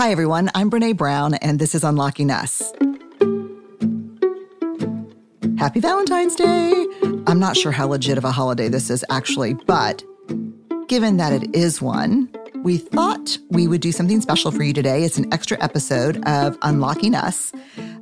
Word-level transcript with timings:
Hi, 0.00 0.12
everyone. 0.12 0.50
I'm 0.54 0.70
Brene 0.70 0.96
Brown, 0.96 1.34
and 1.34 1.58
this 1.58 1.74
is 1.74 1.84
Unlocking 1.84 2.30
Us. 2.30 2.72
Happy 5.58 5.78
Valentine's 5.78 6.34
Day! 6.34 6.86
I'm 7.26 7.38
not 7.38 7.54
sure 7.54 7.70
how 7.70 7.86
legit 7.86 8.16
of 8.16 8.24
a 8.24 8.32
holiday 8.32 8.70
this 8.70 8.88
is 8.88 9.04
actually, 9.10 9.52
but 9.52 10.02
given 10.88 11.18
that 11.18 11.34
it 11.34 11.54
is 11.54 11.82
one, 11.82 12.34
we 12.62 12.78
thought 12.78 13.36
we 13.50 13.66
would 13.66 13.82
do 13.82 13.92
something 13.92 14.22
special 14.22 14.50
for 14.50 14.62
you 14.62 14.72
today. 14.72 15.04
It's 15.04 15.18
an 15.18 15.30
extra 15.34 15.62
episode 15.62 16.26
of 16.26 16.56
Unlocking 16.62 17.14
Us, 17.14 17.52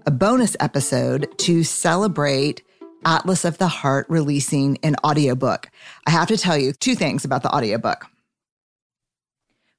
a 0.06 0.12
bonus 0.12 0.56
episode 0.60 1.26
to 1.38 1.64
celebrate 1.64 2.62
Atlas 3.06 3.44
of 3.44 3.58
the 3.58 3.66
Heart 3.66 4.06
releasing 4.08 4.78
an 4.84 4.94
audiobook. 5.04 5.68
I 6.06 6.12
have 6.12 6.28
to 6.28 6.36
tell 6.36 6.56
you 6.56 6.74
two 6.74 6.94
things 6.94 7.24
about 7.24 7.42
the 7.42 7.52
audiobook. 7.52 8.06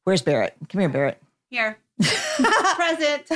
Where's 0.04 0.22
Barrett? 0.22 0.58
Come 0.68 0.82
here, 0.82 0.90
Barrett. 0.90 1.24
Here. 1.50 1.78
Present. 2.76 3.32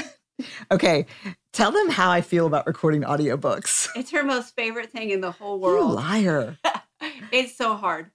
Okay, 0.72 1.06
tell 1.52 1.72
them 1.72 1.90
how 1.90 2.10
I 2.12 2.22
feel 2.22 2.48
about 2.48 2.66
recording 2.68 3.02
audiobooks. 3.04 3.88
It's 3.96 4.12
her 4.12 4.24
most 4.24 4.56
favorite 4.56 4.92
thing 4.92 5.12
in 5.12 5.22
the 5.22 5.32
whole 5.32 5.58
You 5.58 5.62
world. 5.64 5.94
liar. 5.96 6.58
it's 7.32 7.56
so 7.56 7.76
hard. 7.76 8.10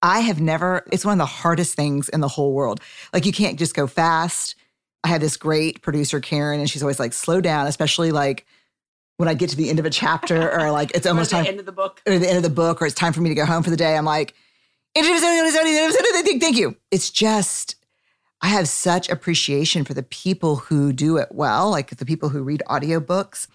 I 0.00 0.20
have 0.20 0.40
never, 0.40 0.84
it's 0.92 1.04
one 1.04 1.12
of 1.12 1.18
the 1.18 1.26
hardest 1.26 1.74
things 1.74 2.08
in 2.08 2.20
the 2.20 2.28
whole 2.28 2.52
world. 2.52 2.80
Like, 3.12 3.26
you 3.26 3.32
can't 3.32 3.58
just 3.58 3.74
go 3.74 3.86
fast. 3.86 4.54
I 5.04 5.08
had 5.08 5.20
this 5.20 5.36
great 5.36 5.82
producer, 5.82 6.20
Karen, 6.20 6.60
and 6.60 6.70
she's 6.70 6.82
always 6.82 7.00
like, 7.00 7.12
slow 7.12 7.40
down, 7.40 7.66
especially 7.66 8.12
like 8.12 8.46
when 9.16 9.28
I 9.28 9.34
get 9.34 9.50
to 9.50 9.56
the 9.56 9.68
end 9.68 9.80
of 9.80 9.84
a 9.84 9.90
chapter 9.90 10.50
or 10.52 10.70
like 10.70 10.92
it's 10.94 11.06
almost 11.06 11.32
Or 11.32 11.38
the 11.38 11.42
time 11.42 11.50
end 11.50 11.60
of 11.60 11.66
the 11.66 11.72
book. 11.72 12.00
or 12.06 12.18
the 12.18 12.28
end 12.28 12.36
of 12.36 12.44
the 12.44 12.50
book 12.50 12.80
or 12.80 12.86
it's 12.86 12.94
time 12.94 13.12
for 13.12 13.20
me 13.20 13.28
to 13.28 13.34
go 13.34 13.44
home 13.44 13.62
for 13.64 13.70
the 13.70 13.76
day. 13.76 13.96
I'm 13.96 14.04
like, 14.04 14.34
thank 14.94 16.56
you. 16.56 16.76
It's 16.92 17.10
just, 17.10 17.74
I 18.40 18.48
have 18.48 18.68
such 18.68 19.08
appreciation 19.08 19.84
for 19.84 19.94
the 19.94 20.02
people 20.02 20.56
who 20.56 20.92
do 20.92 21.16
it 21.16 21.28
well, 21.30 21.70
like 21.70 21.90
the 21.96 22.06
people 22.06 22.28
who 22.28 22.42
read 22.42 22.62
audiobooks. 22.68 23.48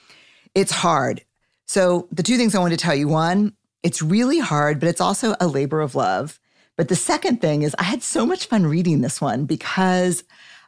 It's 0.54 0.72
hard. 0.72 1.24
So, 1.66 2.08
the 2.12 2.24
two 2.24 2.38
things 2.38 2.54
I 2.54 2.60
wanted 2.60 2.78
to 2.78 2.84
tell 2.84 2.96
you 2.96 3.08
one, 3.08 3.54
it's 3.82 4.02
really 4.02 4.40
hard, 4.40 4.80
but 4.80 4.90
it's 4.90 5.02
also 5.02 5.36
a 5.40 5.48
labor 5.48 5.82
of 5.82 5.96
love. 5.96 6.40
But 6.76 6.90
the 6.90 6.96
second 6.96 7.40
thing 7.40 7.62
is, 7.62 7.76
I 7.80 7.84
had 7.84 8.04
so 8.04 8.26
much 8.26 8.48
fun 8.48 8.66
reading 8.66 9.02
this 9.02 9.22
one 9.22 9.46
because 9.46 10.24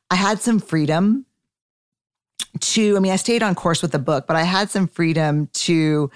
I 0.09 0.16
had 0.16 0.39
some 0.39 0.59
freedom 0.59 1.26
to, 2.59 2.95
I 2.95 3.00
mean, 3.00 3.11
I 3.11 3.17
stayed 3.17 3.44
on 3.44 3.56
course 3.56 3.82
with 3.82 3.92
the 3.92 4.00
book, 4.00 4.28
but 4.28 4.36
I 4.36 4.44
had 4.44 4.70
some 4.70 4.88
freedom 4.88 5.48
to 5.54 6.09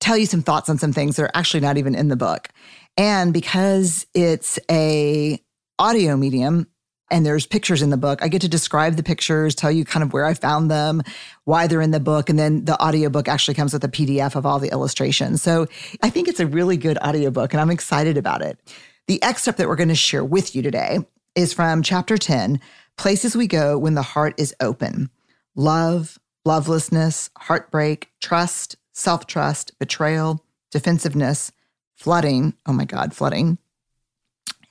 tell 0.00 0.16
you 0.16 0.26
some 0.26 0.42
thoughts 0.42 0.68
on 0.68 0.78
some 0.78 0.92
things 0.92 1.16
that 1.16 1.22
are 1.22 1.30
actually 1.34 1.60
not 1.60 1.78
even 1.78 1.94
in 1.94 2.08
the 2.08 2.16
book. 2.16 2.48
And 2.96 3.32
because 3.32 4.06
it's 4.14 4.58
a 4.70 5.40
audio 5.78 6.16
medium 6.16 6.66
and 7.14 7.24
there's 7.24 7.46
pictures 7.46 7.80
in 7.80 7.90
the 7.90 7.96
book, 7.96 8.18
I 8.22 8.28
get 8.28 8.40
to 8.40 8.48
describe 8.48 8.96
the 8.96 9.04
pictures, 9.04 9.54
tell 9.54 9.70
you 9.70 9.84
kind 9.84 10.02
of 10.02 10.12
where 10.12 10.24
I 10.24 10.34
found 10.34 10.68
them, 10.68 11.00
why 11.44 11.68
they're 11.68 11.80
in 11.80 11.92
the 11.92 12.00
book, 12.00 12.28
and 12.28 12.36
then 12.36 12.64
the 12.64 12.76
audiobook 12.82 13.28
actually 13.28 13.54
comes 13.54 13.72
with 13.72 13.84
a 13.84 13.88
PDF 13.88 14.34
of 14.34 14.44
all 14.44 14.58
the 14.58 14.72
illustrations. 14.72 15.40
So 15.40 15.68
I 16.02 16.10
think 16.10 16.26
it's 16.26 16.40
a 16.40 16.46
really 16.48 16.76
good 16.76 16.98
audiobook 16.98 17.52
and 17.52 17.60
I'm 17.60 17.70
excited 17.70 18.16
about 18.16 18.42
it. 18.42 18.58
The 19.06 19.22
excerpt 19.22 19.58
that 19.58 19.68
we're 19.68 19.76
going 19.76 19.90
to 19.90 19.94
share 19.94 20.24
with 20.24 20.56
you 20.56 20.62
today 20.62 20.98
is 21.36 21.52
from 21.52 21.84
chapter 21.84 22.18
10, 22.18 22.60
Places 22.96 23.36
We 23.36 23.46
Go 23.46 23.78
When 23.78 23.94
the 23.94 24.02
Heart 24.02 24.34
is 24.36 24.52
Open. 24.58 25.08
Love, 25.54 26.18
lovelessness, 26.44 27.30
heartbreak, 27.38 28.10
trust, 28.20 28.74
self 28.92 29.28
trust, 29.28 29.78
betrayal, 29.78 30.44
defensiveness, 30.72 31.52
flooding. 31.94 32.54
Oh 32.66 32.72
my 32.72 32.86
God, 32.86 33.14
flooding, 33.14 33.58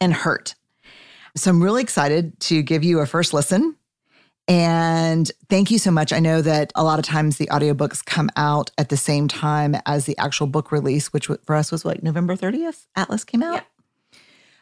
and 0.02 0.14
hurt. 0.14 0.56
So 1.36 1.50
I'm 1.50 1.64
really 1.64 1.82
excited 1.82 2.40
to 2.42 2.62
give 2.62 2.84
you 2.84 3.00
a 3.00 3.06
first 3.06 3.34
listen. 3.34 3.76
And 4.48 5.32
thank 5.50 5.72
you 5.72 5.80
so 5.80 5.90
much. 5.90 6.12
I 6.12 6.20
know 6.20 6.42
that 6.42 6.72
a 6.76 6.84
lot 6.84 7.00
of 7.00 7.06
times 7.06 7.38
the 7.38 7.48
audiobooks 7.48 8.04
come 8.04 8.30
out 8.36 8.72
at 8.78 8.90
the 8.90 8.98
same 8.98 9.28
time 9.28 9.78
as 9.86 10.06
the 10.06 10.18
actual 10.18 10.48
book 10.48 10.72
release, 10.72 11.14
which 11.14 11.28
for 11.28 11.56
us 11.56 11.72
was 11.72 11.86
like 11.86 12.04
November 12.04 12.36
30th. 12.36 12.86
Atlas 12.96 13.24
came 13.24 13.42
out. 13.42 13.56
Yeah. 13.56 14.20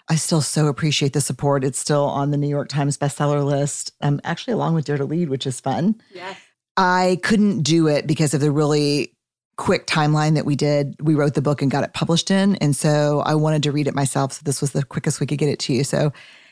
I 0.07 0.15
still 0.15 0.41
so 0.41 0.67
appreciate 0.67 1.13
the 1.13 1.21
support. 1.21 1.63
It's 1.63 1.79
still 1.79 2.03
on 2.03 2.31
the 2.31 2.37
New 2.37 2.47
York 2.47 2.69
Times 2.69 2.97
bestseller 2.97 3.43
list. 3.45 3.93
Um, 4.01 4.19
actually, 4.23 4.53
along 4.53 4.75
with 4.75 4.85
Dare 4.85 4.97
to 4.97 5.05
Lead, 5.05 5.29
which 5.29 5.47
is 5.47 5.59
fun. 5.59 6.01
Yes. 6.13 6.37
I 6.77 7.19
couldn't 7.23 7.63
do 7.63 7.87
it 7.87 8.07
because 8.07 8.33
of 8.33 8.41
the 8.41 8.51
really 8.51 9.15
quick 9.57 9.87
timeline 9.87 10.35
that 10.35 10.45
we 10.45 10.55
did. 10.55 10.95
We 10.99 11.15
wrote 11.15 11.33
the 11.33 11.41
book 11.41 11.61
and 11.61 11.71
got 11.71 11.83
it 11.83 11.93
published 11.93 12.31
in. 12.31 12.55
And 12.57 12.75
so 12.75 13.21
I 13.25 13.35
wanted 13.35 13.63
to 13.63 13.71
read 13.71 13.87
it 13.87 13.95
myself. 13.95 14.33
So 14.33 14.41
this 14.43 14.61
was 14.61 14.71
the 14.71 14.83
quickest 14.83 15.19
we 15.19 15.27
could 15.27 15.37
get 15.37 15.49
it 15.49 15.59
to 15.59 15.73
you. 15.73 15.83
So 15.83 16.11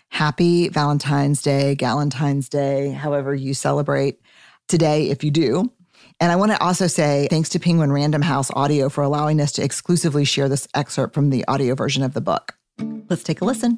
happy 0.09 0.69
Valentine's 0.69 1.41
Day, 1.41 1.75
Galentine's 1.75 2.49
Day, 2.49 2.91
however 2.91 3.33
you 3.33 3.53
celebrate 3.53 4.19
today, 4.67 5.09
if 5.09 5.23
you 5.23 5.31
do. 5.31 5.71
And 6.19 6.31
I 6.31 6.35
want 6.35 6.51
to 6.51 6.61
also 6.61 6.87
say 6.87 7.27
thanks 7.29 7.49
to 7.49 7.59
Penguin 7.59 7.91
Random 7.91 8.21
House 8.21 8.51
Audio 8.51 8.89
for 8.89 9.03
allowing 9.03 9.39
us 9.39 9.53
to 9.53 9.63
exclusively 9.63 10.25
share 10.25 10.49
this 10.49 10.67
excerpt 10.73 11.13
from 11.13 11.29
the 11.29 11.45
audio 11.47 11.75
version 11.75 12.03
of 12.03 12.13
the 12.13 12.21
book. 12.21 12.55
Let's 13.09 13.23
take 13.23 13.41
a 13.41 13.45
listen. 13.45 13.77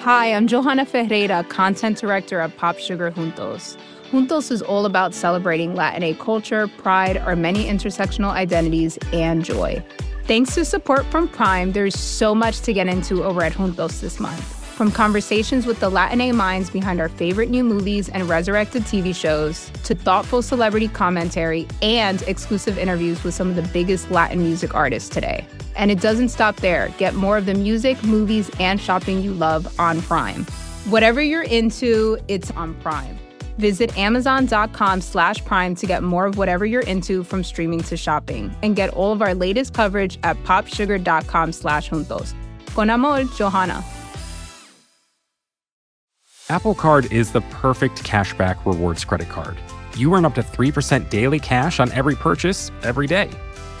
Hi, 0.00 0.32
I'm 0.32 0.46
Johanna 0.46 0.86
Ferreira, 0.86 1.42
content 1.48 1.98
director 1.98 2.40
at 2.40 2.56
Pop 2.56 2.78
Sugar 2.78 3.10
Juntos. 3.10 3.76
Juntos 4.10 4.52
is 4.52 4.62
all 4.62 4.86
about 4.86 5.14
celebrating 5.14 5.74
Latin 5.74 6.14
culture, 6.16 6.68
pride, 6.68 7.16
our 7.16 7.34
many 7.34 7.64
intersectional 7.64 8.30
identities, 8.30 8.98
and 9.12 9.44
joy. 9.44 9.84
Thanks 10.26 10.56
to 10.56 10.64
support 10.64 11.06
from 11.06 11.28
Prime, 11.28 11.70
there's 11.70 11.96
so 11.96 12.34
much 12.34 12.60
to 12.62 12.72
get 12.72 12.88
into 12.88 13.22
over 13.22 13.44
at 13.44 13.52
Juntos 13.52 14.00
this 14.00 14.18
month. 14.18 14.42
From 14.74 14.90
conversations 14.90 15.66
with 15.66 15.78
the 15.78 15.88
Latin 15.88 16.34
minds 16.34 16.68
behind 16.68 17.00
our 17.00 17.08
favorite 17.08 17.48
new 17.48 17.62
movies 17.62 18.08
and 18.08 18.28
resurrected 18.28 18.82
TV 18.82 19.14
shows, 19.14 19.70
to 19.84 19.94
thoughtful 19.94 20.42
celebrity 20.42 20.88
commentary 20.88 21.68
and 21.80 22.22
exclusive 22.22 22.76
interviews 22.76 23.22
with 23.22 23.34
some 23.34 23.48
of 23.48 23.54
the 23.54 23.62
biggest 23.72 24.10
Latin 24.10 24.40
music 24.40 24.74
artists 24.74 25.08
today. 25.08 25.46
And 25.76 25.92
it 25.92 26.00
doesn't 26.00 26.30
stop 26.30 26.56
there. 26.56 26.92
Get 26.98 27.14
more 27.14 27.38
of 27.38 27.46
the 27.46 27.54
music, 27.54 28.02
movies, 28.02 28.50
and 28.58 28.80
shopping 28.80 29.22
you 29.22 29.32
love 29.32 29.78
on 29.78 30.02
Prime. 30.02 30.44
Whatever 30.86 31.22
you're 31.22 31.44
into, 31.44 32.18
it's 32.26 32.50
on 32.50 32.74
Prime. 32.80 33.16
Visit 33.58 33.96
amazon.com 33.96 35.00
slash 35.00 35.44
prime 35.44 35.74
to 35.76 35.86
get 35.86 36.02
more 36.02 36.26
of 36.26 36.38
whatever 36.38 36.64
you're 36.66 36.82
into 36.82 37.24
from 37.24 37.42
streaming 37.42 37.80
to 37.84 37.96
shopping. 37.96 38.54
And 38.62 38.76
get 38.76 38.90
all 38.90 39.12
of 39.12 39.22
our 39.22 39.34
latest 39.34 39.74
coverage 39.74 40.18
at 40.22 40.36
popsugar.com 40.44 41.52
slash 41.52 41.90
juntos. 41.90 42.34
Con 42.74 42.90
amor, 42.90 43.24
Johanna. 43.36 43.84
Apple 46.48 46.74
Card 46.74 47.12
is 47.12 47.32
the 47.32 47.40
perfect 47.40 48.04
cashback 48.04 48.64
rewards 48.64 49.04
credit 49.04 49.28
card. 49.28 49.56
You 49.96 50.14
earn 50.14 50.24
up 50.24 50.34
to 50.34 50.42
3% 50.42 51.08
daily 51.10 51.40
cash 51.40 51.80
on 51.80 51.90
every 51.90 52.14
purchase 52.14 52.70
every 52.82 53.08
day. 53.08 53.30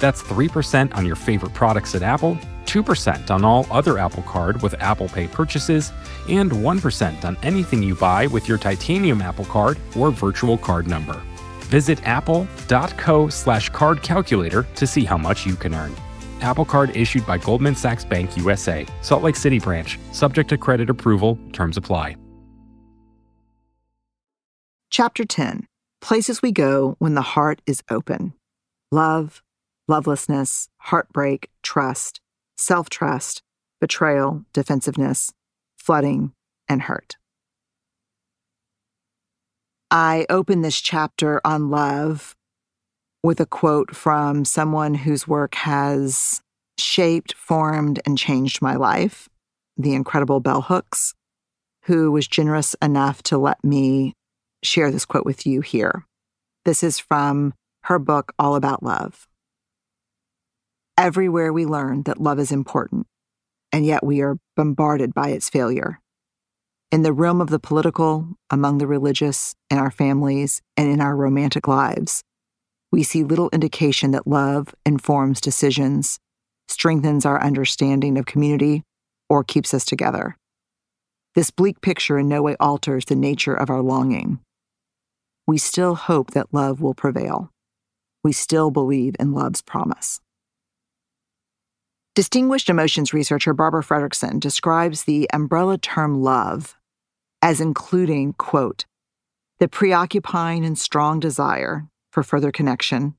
That's 0.00 0.22
3% 0.22 0.94
on 0.96 1.06
your 1.06 1.14
favorite 1.14 1.54
products 1.54 1.94
at 1.94 2.02
Apple, 2.02 2.36
2% 2.76 3.30
on 3.30 3.44
all 3.44 3.66
other 3.70 3.98
Apple 3.98 4.22
Card 4.24 4.60
with 4.60 4.74
Apple 4.80 5.08
Pay 5.08 5.28
purchases, 5.28 5.92
and 6.28 6.50
1% 6.50 7.24
on 7.24 7.36
anything 7.42 7.82
you 7.82 7.94
buy 7.94 8.26
with 8.26 8.48
your 8.48 8.58
titanium 8.58 9.22
Apple 9.22 9.46
Card 9.46 9.78
or 9.98 10.10
virtual 10.10 10.58
card 10.58 10.86
number. 10.86 11.22
Visit 11.70 12.06
apple.co 12.06 13.28
slash 13.28 13.70
card 13.70 14.02
calculator 14.02 14.66
to 14.74 14.86
see 14.86 15.04
how 15.04 15.16
much 15.16 15.46
you 15.46 15.56
can 15.56 15.74
earn. 15.74 15.94
Apple 16.40 16.64
Card 16.66 16.94
issued 16.94 17.26
by 17.26 17.38
Goldman 17.38 17.74
Sachs 17.74 18.04
Bank 18.04 18.36
USA, 18.36 18.86
Salt 19.00 19.22
Lake 19.22 19.36
City 19.36 19.58
branch, 19.58 19.98
subject 20.12 20.50
to 20.50 20.58
credit 20.58 20.90
approval, 20.90 21.38
terms 21.52 21.76
apply. 21.76 22.16
Chapter 24.90 25.24
10 25.24 25.66
Places 26.00 26.42
We 26.42 26.52
Go 26.52 26.94
When 26.98 27.14
the 27.14 27.22
Heart 27.22 27.62
is 27.66 27.82
Open 27.90 28.34
Love, 28.92 29.42
Lovelessness, 29.90 30.68
Heartbreak, 30.78 31.50
Trust, 31.62 32.20
Self 32.56 32.90
Trust, 32.90 33.42
Betrayal, 33.80 34.44
Defensiveness, 34.52 35.32
Flooding, 35.78 36.32
and 36.68 36.82
Hurt. 36.82 37.16
I 39.90 40.26
open 40.28 40.62
this 40.62 40.80
chapter 40.80 41.40
on 41.44 41.70
love 41.70 42.34
with 43.22 43.40
a 43.40 43.46
quote 43.46 43.94
from 43.94 44.44
someone 44.44 44.94
whose 44.94 45.28
work 45.28 45.54
has 45.56 46.40
shaped, 46.78 47.34
formed, 47.34 48.00
and 48.04 48.18
changed 48.18 48.60
my 48.60 48.74
life, 48.74 49.28
the 49.76 49.94
incredible 49.94 50.40
Bell 50.40 50.62
Hooks, 50.62 51.14
who 51.84 52.10
was 52.10 52.26
generous 52.26 52.74
enough 52.82 53.22
to 53.24 53.38
let 53.38 53.62
me 53.62 54.14
share 54.62 54.90
this 54.90 55.04
quote 55.04 55.24
with 55.24 55.46
you 55.46 55.60
here. 55.60 56.04
This 56.64 56.82
is 56.82 56.98
from 56.98 57.54
her 57.84 57.98
book, 57.98 58.32
All 58.38 58.56
About 58.56 58.82
Love. 58.82 59.28
Everywhere 60.98 61.52
we 61.52 61.66
learn 61.66 62.04
that 62.04 62.22
love 62.22 62.38
is 62.38 62.50
important, 62.50 63.06
and 63.70 63.84
yet 63.84 64.02
we 64.02 64.22
are 64.22 64.38
bombarded 64.56 65.12
by 65.12 65.28
its 65.28 65.50
failure. 65.50 66.00
In 66.90 67.02
the 67.02 67.12
realm 67.12 67.42
of 67.42 67.50
the 67.50 67.58
political, 67.58 68.28
among 68.48 68.78
the 68.78 68.86
religious, 68.86 69.54
in 69.70 69.76
our 69.76 69.90
families, 69.90 70.62
and 70.74 70.88
in 70.88 71.02
our 71.02 71.14
romantic 71.14 71.68
lives, 71.68 72.22
we 72.90 73.02
see 73.02 73.24
little 73.24 73.50
indication 73.52 74.12
that 74.12 74.26
love 74.26 74.74
informs 74.86 75.40
decisions, 75.40 76.18
strengthens 76.68 77.26
our 77.26 77.42
understanding 77.42 78.16
of 78.16 78.24
community, 78.24 78.82
or 79.28 79.44
keeps 79.44 79.74
us 79.74 79.84
together. 79.84 80.36
this 81.36 81.50
bleak 81.50 81.82
picture 81.82 82.18
in 82.18 82.28
no 82.28 82.42
way 82.42 82.56
alters 82.58 83.04
the 83.04 83.14
nature 83.14 83.54
of 83.54 83.68
our 83.68 83.82
longing. 83.82 84.40
We 85.46 85.58
still 85.58 85.94
hope 85.94 86.30
that 86.30 86.52
love 86.52 86.80
will 86.80 86.94
prevail. 86.94 87.50
We 88.24 88.32
still 88.32 88.70
believe 88.70 89.14
in 89.20 89.32
love's 89.32 89.60
promise. 89.60 90.18
Distinguished 92.16 92.70
emotions 92.70 93.12
researcher 93.12 93.52
Barbara 93.52 93.82
Fredrickson 93.82 94.40
describes 94.40 95.04
the 95.04 95.28
umbrella 95.34 95.76
term 95.76 96.22
love 96.22 96.74
as 97.42 97.60
including, 97.60 98.32
quote, 98.32 98.86
the 99.58 99.68
preoccupying 99.68 100.64
and 100.64 100.78
strong 100.78 101.20
desire 101.20 101.86
for 102.10 102.22
further 102.22 102.50
connection, 102.50 103.16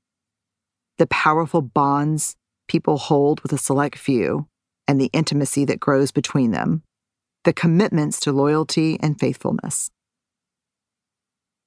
the 0.98 1.06
powerful 1.06 1.62
bonds 1.62 2.38
people 2.68 2.98
hold 2.98 3.40
with 3.42 3.54
a 3.54 3.58
select 3.60 4.00
few, 4.00 4.48
and 4.88 5.00
the 5.00 5.12
intimacy 5.14 5.64
that 5.64 5.80
grows 5.80 6.10
between 6.12 6.50
them, 6.50 6.82
the 7.44 7.54
commitments 7.54 8.20
to 8.22 8.32
loyalty 8.32 8.98
and 9.00 9.20
faithfulness. 9.20 9.92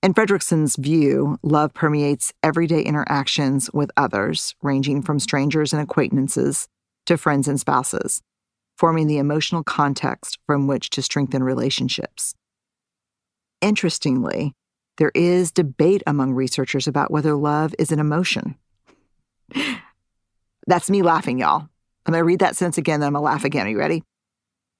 In 0.03 0.15
Fredrickson's 0.15 0.75
view, 0.75 1.39
love 1.45 1.75
permeates 1.75 2.33
everyday 2.43 2.83
interactions 2.83 3.71
with 3.73 3.93
others, 3.97 4.57
ranging 4.63 5.01
from 5.01 5.21
strangers 5.21 5.73
and 5.73 5.81
acquaintances 5.81 6.69
to 7.11 7.19
friends 7.19 7.49
and 7.49 7.59
spouses, 7.59 8.23
forming 8.79 9.09
the 9.09 9.19
emotional 9.19 9.65
context 9.65 10.39
from 10.47 10.69
which 10.69 10.91
to 10.91 11.03
strengthen 11.03 11.43
relationships. 11.43 12.35
Interestingly, 13.61 14.55
there 14.97 15.11
is 15.15 15.51
debate 15.51 16.05
among 16.07 16.35
researchers 16.35 16.87
about 16.87 17.11
whether 17.11 17.35
love 17.35 17.75
is 17.79 17.91
an 17.91 17.99
emotion. 17.99 18.55
That's 20.67 20.89
me 20.89 21.03
laughing, 21.03 21.41
y'all. 21.41 21.69
I'm 22.07 22.13
going 22.13 22.21
to 22.21 22.25
read 22.25 22.39
that 22.39 22.57
sentence 22.57 22.79
again, 22.79 23.01
then 23.01 23.09
I'm 23.09 23.15
going 23.15 23.23
to 23.23 23.25
laugh 23.25 23.45
again. 23.45 23.67
Are 23.67 23.71
you 23.71 23.79
ready? 23.79 24.05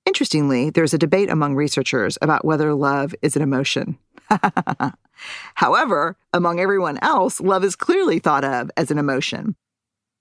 Interestingly, 0.07 0.71
there's 0.71 0.95
a 0.95 0.99
debate 0.99 1.31
among 1.31 1.57
researchers 1.57 2.17
about 2.23 2.45
whether 2.45 2.73
love 2.75 3.13
is 3.23 3.35
an 3.35 3.43
emotion. 3.43 3.99
However, 5.55 6.17
among 6.33 6.61
everyone 6.61 6.99
else, 7.03 7.41
love 7.41 7.65
is 7.65 7.75
clearly 7.75 8.21
thought 8.21 8.45
of 8.45 8.71
as 8.77 8.93
an 8.93 8.99
emotion. 8.99 9.57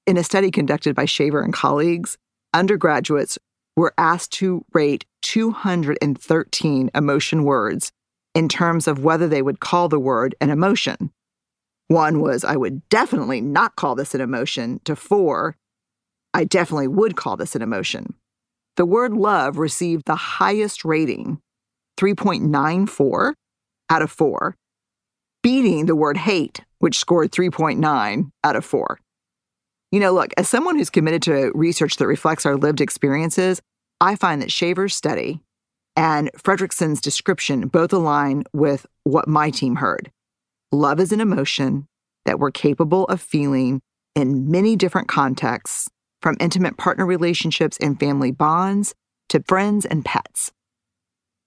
In 0.10 0.18
a 0.18 0.24
study 0.24 0.50
conducted 0.50 0.96
by 0.96 1.06
Shaver 1.06 1.44
and 1.44 1.54
colleagues, 1.54 2.18
undergraduates 2.52 3.38
were 3.76 3.94
asked 3.96 4.34
to 4.40 4.66
rate 4.74 5.06
213 5.22 6.90
emotion 6.96 7.44
words 7.44 7.92
in 8.34 8.50
terms 8.50 8.88
of 8.88 9.04
whether 9.04 9.28
they 9.28 9.44
would 9.44 9.60
call 9.60 9.88
the 9.88 10.00
word 10.00 10.34
an 10.42 10.50
emotion. 10.50 11.12
One 11.90 12.22
was, 12.22 12.44
I 12.44 12.56
would 12.56 12.90
definitely 12.90 13.40
not 13.40 13.76
call 13.76 13.94
this 13.94 14.16
an 14.16 14.22
emotion, 14.22 14.82
to 14.86 14.96
four, 14.96 15.56
I 16.34 16.44
definitely 16.44 16.88
would 16.88 17.16
call 17.16 17.38
this 17.38 17.56
an 17.56 17.62
emotion. 17.62 18.16
The 18.78 18.88
word 18.88 19.14
love 19.14 19.60
received 19.60 20.08
the 20.08 20.16
highest 20.16 20.84
rating, 20.84 21.40
3.94 22.00 23.34
out 23.92 24.02
of 24.02 24.10
4, 24.10 24.56
beating 25.44 25.86
the 25.86 25.96
word 25.96 26.18
hate, 26.18 26.62
which 26.80 26.98
scored 26.98 27.32
3.9 27.32 28.32
out 28.44 28.56
of 28.56 28.66
4. 28.66 28.98
You 29.92 30.00
know, 30.00 30.14
look, 30.14 30.32
as 30.38 30.48
someone 30.48 30.78
who's 30.78 30.90
committed 30.90 31.24
to 31.24 31.52
research 31.56 31.98
that 31.98 32.08
reflects 32.08 32.46
our 32.46 32.56
lived 32.56 32.82
experiences, 32.82 33.62
I 34.00 34.16
find 34.16 34.42
that 34.42 34.52
Shaver's 34.52 34.96
study 34.96 35.42
and 35.96 36.30
Fredrickson's 36.38 37.02
description 37.02 37.68
both 37.68 37.92
align 37.92 38.44
with 38.54 38.86
what 39.04 39.28
my 39.28 39.50
team 39.50 39.78
heard. 39.78 40.12
Love 40.72 41.00
is 41.00 41.12
an 41.12 41.22
emotion 41.22 41.88
that 42.26 42.40
we're 42.40 42.52
capable 42.52 43.06
of 43.06 43.20
feeling 43.20 43.82
in 44.16 44.52
many 44.52 44.76
different 44.76 45.08
contexts, 45.08 45.90
from 46.22 46.38
intimate 46.40 46.78
partner 46.78 47.06
relationships 47.06 47.78
and 47.82 48.00
family 48.00 48.32
bonds 48.32 48.94
to 49.30 49.44
friends 49.48 49.86
and 49.86 50.04
pets. 50.04 50.52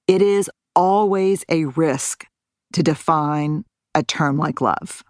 It 0.09 0.23
is 0.23 0.51
always 0.75 1.45
a 1.49 1.67
risk 1.67 2.27
to 2.73 2.83
define 2.83 3.65
a 3.95 4.03
term 4.03 4.39
like 4.39 4.61
love. 4.61 5.05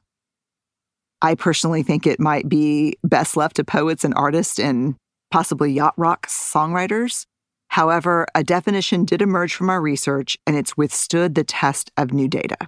I 1.22 1.36
personally 1.36 1.84
think 1.84 2.04
it 2.04 2.19
might 2.19 2.48
be 2.48 2.96
best 3.04 3.36
left 3.36 3.56
to 3.56 3.64
poets 3.64 4.04
and 4.04 4.12
artists 4.14 4.58
and 4.58 4.96
possibly 5.30 5.72
yacht 5.72 5.94
rock 5.96 6.26
songwriters. 6.26 7.26
However, 7.69 8.26
a 8.34 8.42
definition 8.42 9.04
did 9.04 9.22
emerge 9.22 9.54
from 9.54 9.70
our 9.70 9.80
research 9.80 10.36
and 10.48 10.56
it's 10.56 10.76
withstood 10.76 11.36
the 11.36 11.44
test 11.44 11.92
of 11.96 12.12
new 12.12 12.26
data. 12.26 12.58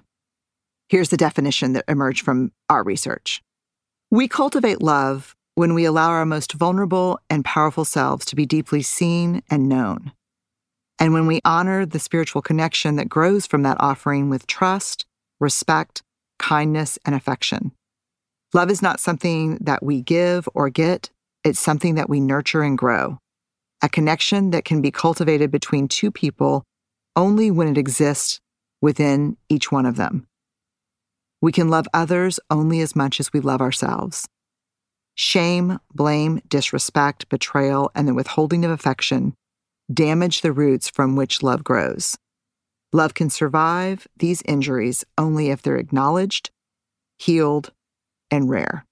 Here's 0.87 1.09
the 1.09 1.17
definition 1.17 1.73
that 1.73 1.83
emerged 1.89 2.23
from 2.23 2.53
our 2.69 2.81
research 2.81 3.41
We 4.09 4.29
cultivate 4.29 4.81
love 4.81 5.35
when 5.55 5.73
we 5.73 5.83
allow 5.83 6.09
our 6.09 6.25
most 6.25 6.53
vulnerable 6.53 7.19
and 7.29 7.43
powerful 7.43 7.85
selves 7.85 8.25
to 8.25 8.35
be 8.35 8.45
deeply 8.45 8.81
seen 8.81 9.43
and 9.49 9.67
known. 9.67 10.13
And 10.97 11.13
when 11.13 11.27
we 11.27 11.41
honor 11.43 11.85
the 11.85 11.99
spiritual 11.99 12.41
connection 12.41 12.95
that 12.95 13.09
grows 13.09 13.45
from 13.45 13.63
that 13.63 13.77
offering 13.81 14.29
with 14.29 14.47
trust, 14.47 15.05
respect, 15.41 16.03
kindness, 16.39 16.97
and 17.05 17.13
affection. 17.13 17.73
Love 18.53 18.69
is 18.69 18.81
not 18.81 18.99
something 18.99 19.57
that 19.61 19.83
we 19.83 20.01
give 20.01 20.47
or 20.53 20.69
get, 20.69 21.09
it's 21.43 21.59
something 21.59 21.95
that 21.95 22.09
we 22.09 22.19
nurture 22.19 22.61
and 22.61 22.77
grow. 22.77 23.19
A 23.81 23.89
connection 23.89 24.51
that 24.51 24.65
can 24.65 24.81
be 24.81 24.91
cultivated 24.91 25.51
between 25.51 25.87
two 25.87 26.11
people 26.11 26.63
only 27.15 27.51
when 27.51 27.67
it 27.67 27.77
exists 27.77 28.39
within 28.81 29.37
each 29.49 29.71
one 29.71 29.85
of 29.85 29.95
them. 29.95 30.27
We 31.41 31.51
can 31.51 31.69
love 31.69 31.87
others 31.93 32.39
only 32.49 32.81
as 32.81 32.95
much 32.95 33.19
as 33.19 33.31
we 33.31 33.39
love 33.39 33.61
ourselves. 33.61 34.27
Shame, 35.15 35.79
blame, 35.93 36.41
disrespect, 36.47 37.29
betrayal, 37.29 37.91
and 37.95 38.07
the 38.07 38.13
withholding 38.13 38.65
of 38.65 38.71
affection 38.71 39.33
damage 39.93 40.41
the 40.41 40.51
roots 40.51 40.89
from 40.89 41.15
which 41.15 41.43
love 41.43 41.63
grows. 41.63 42.17
Love 42.91 43.13
can 43.13 43.29
survive 43.29 44.07
these 44.17 44.41
injuries 44.43 45.05
only 45.17 45.49
if 45.49 45.61
they're 45.61 45.77
acknowledged, 45.77 46.49
healed, 47.19 47.71
and 48.31 48.49
rare. 48.49 48.85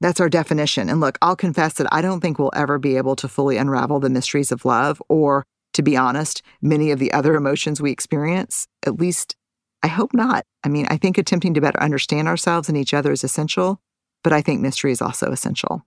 That's 0.00 0.20
our 0.20 0.28
definition. 0.28 0.88
And 0.88 1.00
look, 1.00 1.18
I'll 1.22 1.36
confess 1.36 1.74
that 1.74 1.92
I 1.92 2.02
don't 2.02 2.20
think 2.20 2.38
we'll 2.38 2.52
ever 2.54 2.78
be 2.78 2.96
able 2.96 3.16
to 3.16 3.28
fully 3.28 3.56
unravel 3.56 4.00
the 4.00 4.10
mysteries 4.10 4.52
of 4.52 4.64
love 4.64 5.02
or, 5.08 5.44
to 5.72 5.82
be 5.82 5.96
honest, 5.96 6.42
many 6.60 6.90
of 6.90 6.98
the 6.98 7.12
other 7.12 7.34
emotions 7.36 7.80
we 7.80 7.90
experience. 7.90 8.66
At 8.84 9.00
least, 9.00 9.36
I 9.82 9.88
hope 9.88 10.12
not. 10.12 10.44
I 10.62 10.68
mean, 10.68 10.86
I 10.90 10.96
think 10.96 11.16
attempting 11.16 11.54
to 11.54 11.60
better 11.60 11.82
understand 11.82 12.28
ourselves 12.28 12.68
and 12.68 12.76
each 12.76 12.94
other 12.94 13.12
is 13.12 13.24
essential, 13.24 13.80
but 14.22 14.32
I 14.32 14.42
think 14.42 14.60
mystery 14.60 14.92
is 14.92 15.02
also 15.02 15.30
essential. 15.30 15.86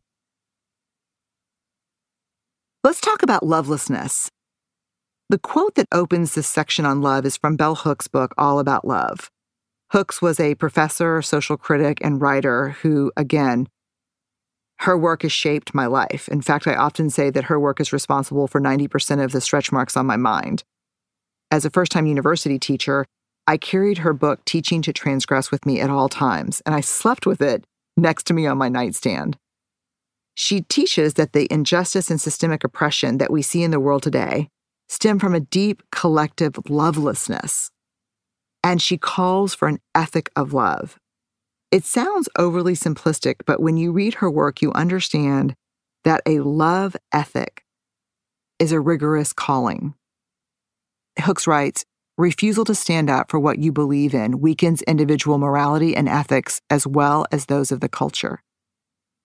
Let's 2.83 3.01
talk 3.01 3.21
about 3.21 3.45
lovelessness. 3.45 4.29
The 5.29 5.37
quote 5.37 5.75
that 5.75 5.87
opens 5.91 6.35
this 6.35 6.47
section 6.47 6.85
on 6.85 7.01
love 7.01 7.25
is 7.25 7.35
from 7.35 7.57
Bell 7.57 7.75
Hooks' 7.75 8.07
book, 8.07 8.33
All 8.37 8.59
About 8.59 8.87
Love. 8.87 9.29
Hooks 9.91 10.21
was 10.21 10.39
a 10.39 10.55
professor, 10.55 11.21
social 11.21 11.55
critic, 11.55 11.99
and 12.01 12.21
writer 12.21 12.69
who, 12.81 13.11
again, 13.15 13.69
her 14.79 14.97
work 14.97 15.21
has 15.21 15.31
shaped 15.31 15.73
my 15.73 15.85
life. 15.85 16.27
In 16.27 16.41
fact, 16.41 16.67
I 16.67 16.75
often 16.75 17.09
say 17.09 17.29
that 17.29 17.45
her 17.45 17.59
work 17.59 17.79
is 17.79 17.93
responsible 17.93 18.47
for 18.47 18.59
90% 18.59 19.23
of 19.23 19.31
the 19.31 19.41
stretch 19.41 19.71
marks 19.71 19.95
on 19.95 20.05
my 20.05 20.17
mind. 20.17 20.63
As 21.49 21.63
a 21.63 21.69
first 21.69 21.91
time 21.91 22.05
university 22.05 22.59
teacher, 22.59 23.05
I 23.47 23.55
carried 23.55 23.99
her 23.99 24.11
book, 24.11 24.43
Teaching 24.43 24.81
to 24.81 24.91
Transgress, 24.91 25.51
with 25.51 25.65
me 25.65 25.79
at 25.79 25.89
all 25.89 26.09
times, 26.09 26.61
and 26.65 26.75
I 26.75 26.81
slept 26.81 27.25
with 27.25 27.41
it 27.41 27.63
next 27.95 28.27
to 28.27 28.33
me 28.33 28.45
on 28.45 28.57
my 28.57 28.67
nightstand. 28.67 29.37
She 30.35 30.61
teaches 30.61 31.13
that 31.13 31.31
the 31.31 31.47
injustice 31.49 32.11
and 32.11 32.19
systemic 32.19 32.65
oppression 32.65 33.17
that 33.19 33.31
we 33.31 33.41
see 33.41 33.63
in 33.63 33.71
the 33.71 33.79
world 33.79 34.03
today 34.03 34.49
stem 34.89 35.17
from 35.17 35.33
a 35.33 35.39
deep 35.39 35.81
collective 35.91 36.55
lovelessness. 36.69 37.71
And 38.67 38.81
she 38.81 38.97
calls 38.97 39.55
for 39.55 39.69
an 39.69 39.79
ethic 39.95 40.29
of 40.35 40.51
love. 40.51 40.99
It 41.71 41.85
sounds 41.85 42.27
overly 42.37 42.73
simplistic, 42.73 43.35
but 43.45 43.61
when 43.61 43.77
you 43.77 43.93
read 43.93 44.15
her 44.15 44.29
work, 44.29 44.61
you 44.61 44.73
understand 44.73 45.55
that 46.03 46.21
a 46.25 46.41
love 46.41 46.97
ethic 47.13 47.63
is 48.59 48.73
a 48.73 48.81
rigorous 48.81 49.31
calling. 49.31 49.93
Hooks 51.21 51.47
writes 51.47 51.85
refusal 52.17 52.65
to 52.65 52.75
stand 52.75 53.09
up 53.09 53.31
for 53.31 53.39
what 53.39 53.57
you 53.57 53.71
believe 53.71 54.13
in 54.13 54.41
weakens 54.41 54.81
individual 54.81 55.37
morality 55.37 55.95
and 55.95 56.09
ethics 56.09 56.59
as 56.69 56.85
well 56.85 57.25
as 57.31 57.45
those 57.45 57.71
of 57.71 57.79
the 57.79 57.87
culture. 57.87 58.43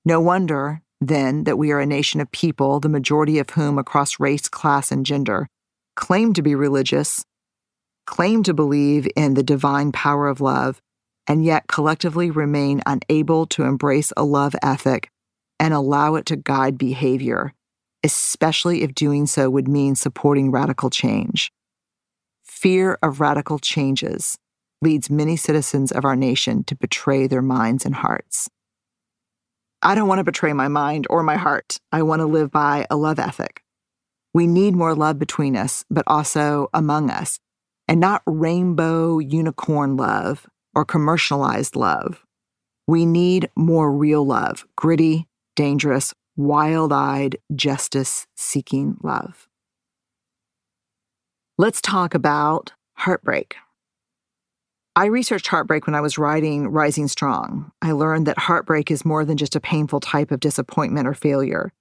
No 0.04 0.20
wonder, 0.20 0.82
then, 1.00 1.42
that 1.44 1.58
we 1.58 1.72
are 1.72 1.80
a 1.80 1.87
nation 1.87 2.20
of 2.20 2.30
people, 2.30 2.78
the 2.78 2.88
majority 2.88 3.40
of 3.40 3.50
whom, 3.50 3.76
across 3.76 4.20
race, 4.20 4.49
class, 4.49 4.92
and 4.92 5.04
gender, 5.04 5.49
claim 5.96 6.32
to 6.32 6.42
be 6.42 6.54
religious, 6.54 7.25
claim 8.06 8.42
to 8.42 8.54
believe 8.54 9.09
in 9.16 9.35
the 9.35 9.42
divine 9.42 9.92
power 9.92 10.28
of 10.28 10.40
love, 10.40 10.80
and 11.26 11.44
yet 11.44 11.68
collectively 11.68 12.30
remain 12.30 12.82
unable 12.87 13.47
to 13.47 13.62
embrace 13.62 14.12
a 14.16 14.25
love 14.25 14.54
ethic 14.62 15.11
and 15.61 15.73
allow 15.73 16.16
it 16.16 16.26
to 16.26 16.37
guide 16.37 16.76
behavior, 16.76 17.52
especially 18.02 18.82
if 18.82 18.94
doing 18.94 19.26
so 19.26 19.49
would 19.49 19.68
mean 19.68 19.94
supporting 19.94 20.50
radical 20.50 20.90
change 20.90 21.52
fear 22.62 22.97
of 23.02 23.21
radical 23.21 23.59
changes 23.59 24.38
leads 24.80 25.11
many 25.11 25.35
citizens 25.35 25.90
of 25.90 26.04
our 26.04 26.14
nation 26.14 26.62
to 26.62 26.76
betray 26.76 27.26
their 27.26 27.42
minds 27.42 27.85
and 27.85 27.92
hearts. 27.92 28.49
I 29.82 29.97
don't 29.97 30.06
want 30.06 30.21
to 30.21 30.25
betray 30.25 30.52
my 30.52 30.68
mind 30.68 31.09
or 31.11 31.25
my 31.25 31.35
heart. 31.35 31.78
I 31.90 32.02
want 32.02 32.21
to 32.21 32.26
live 32.26 32.52
by 32.52 32.87
a 32.88 32.94
love 32.94 33.18
ethic. 33.18 33.62
We 34.32 34.47
need 34.47 34.76
more 34.76 34.94
love 34.94 35.18
between 35.18 35.56
us, 35.56 35.85
but 35.90 36.04
also 36.06 36.68
among 36.73 37.11
us, 37.11 37.40
and 37.92 38.00
not 38.00 38.22
rainbow 38.25 39.18
unicorn 39.18 39.99
love 39.99 40.46
or 40.75 40.82
commercialized 40.82 41.76
love. 41.76 42.25
We 42.87 43.04
need 43.04 43.50
more 43.54 43.92
real 43.92 44.25
love, 44.25 44.64
gritty, 44.76 45.28
dangerous, 45.56 46.14
wild 46.34 46.90
eyed, 46.90 47.37
justice 47.54 48.26
seeking 48.34 48.96
love. 49.02 49.46
Let's 51.58 51.82
talk 51.82 52.14
about 52.14 52.72
heartbreak. 52.94 53.56
I 54.96 55.04
researched 55.04 55.49
heartbreak 55.49 55.87
when 55.87 55.94
I 55.94 56.00
was 56.00 56.16
writing 56.16 56.68
Rising 56.68 57.08
Strong. 57.08 57.72
I 57.82 57.92
learned 57.92 58.26
that 58.26 58.38
heartbreak 58.38 58.90
is 58.90 59.04
more 59.04 59.26
than 59.26 59.37
just 59.37 59.54
a 59.54 59.61
painful 59.61 60.00
type 60.00 60.30
of 60.30 60.40
disappointment 60.40 61.06
or 61.06 61.12
failure. 61.12 61.75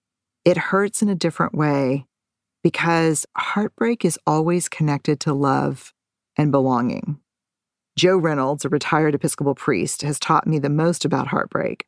It 0.43 0.57
hurts 0.57 1.01
in 1.01 1.07
a 1.07 1.15
different 1.15 1.55
way 1.55 2.05
because 2.63 3.25
heartbreak 3.37 4.03
is 4.03 4.19
always 4.27 4.67
connected 4.67 5.21
to 5.21 5.33
love 5.33 5.93
and 6.37 6.51
belonging. 6.51 7.19
Joe 7.97 8.17
Reynolds, 8.17 8.65
a 8.65 8.69
retired 8.69 9.15
Episcopal 9.15 9.55
priest, 9.55 10.01
has 10.01 10.19
taught 10.19 10.47
me 10.47 10.59
the 10.59 10.69
most 10.69 11.05
about 11.05 11.27
heartbreak. 11.27 11.85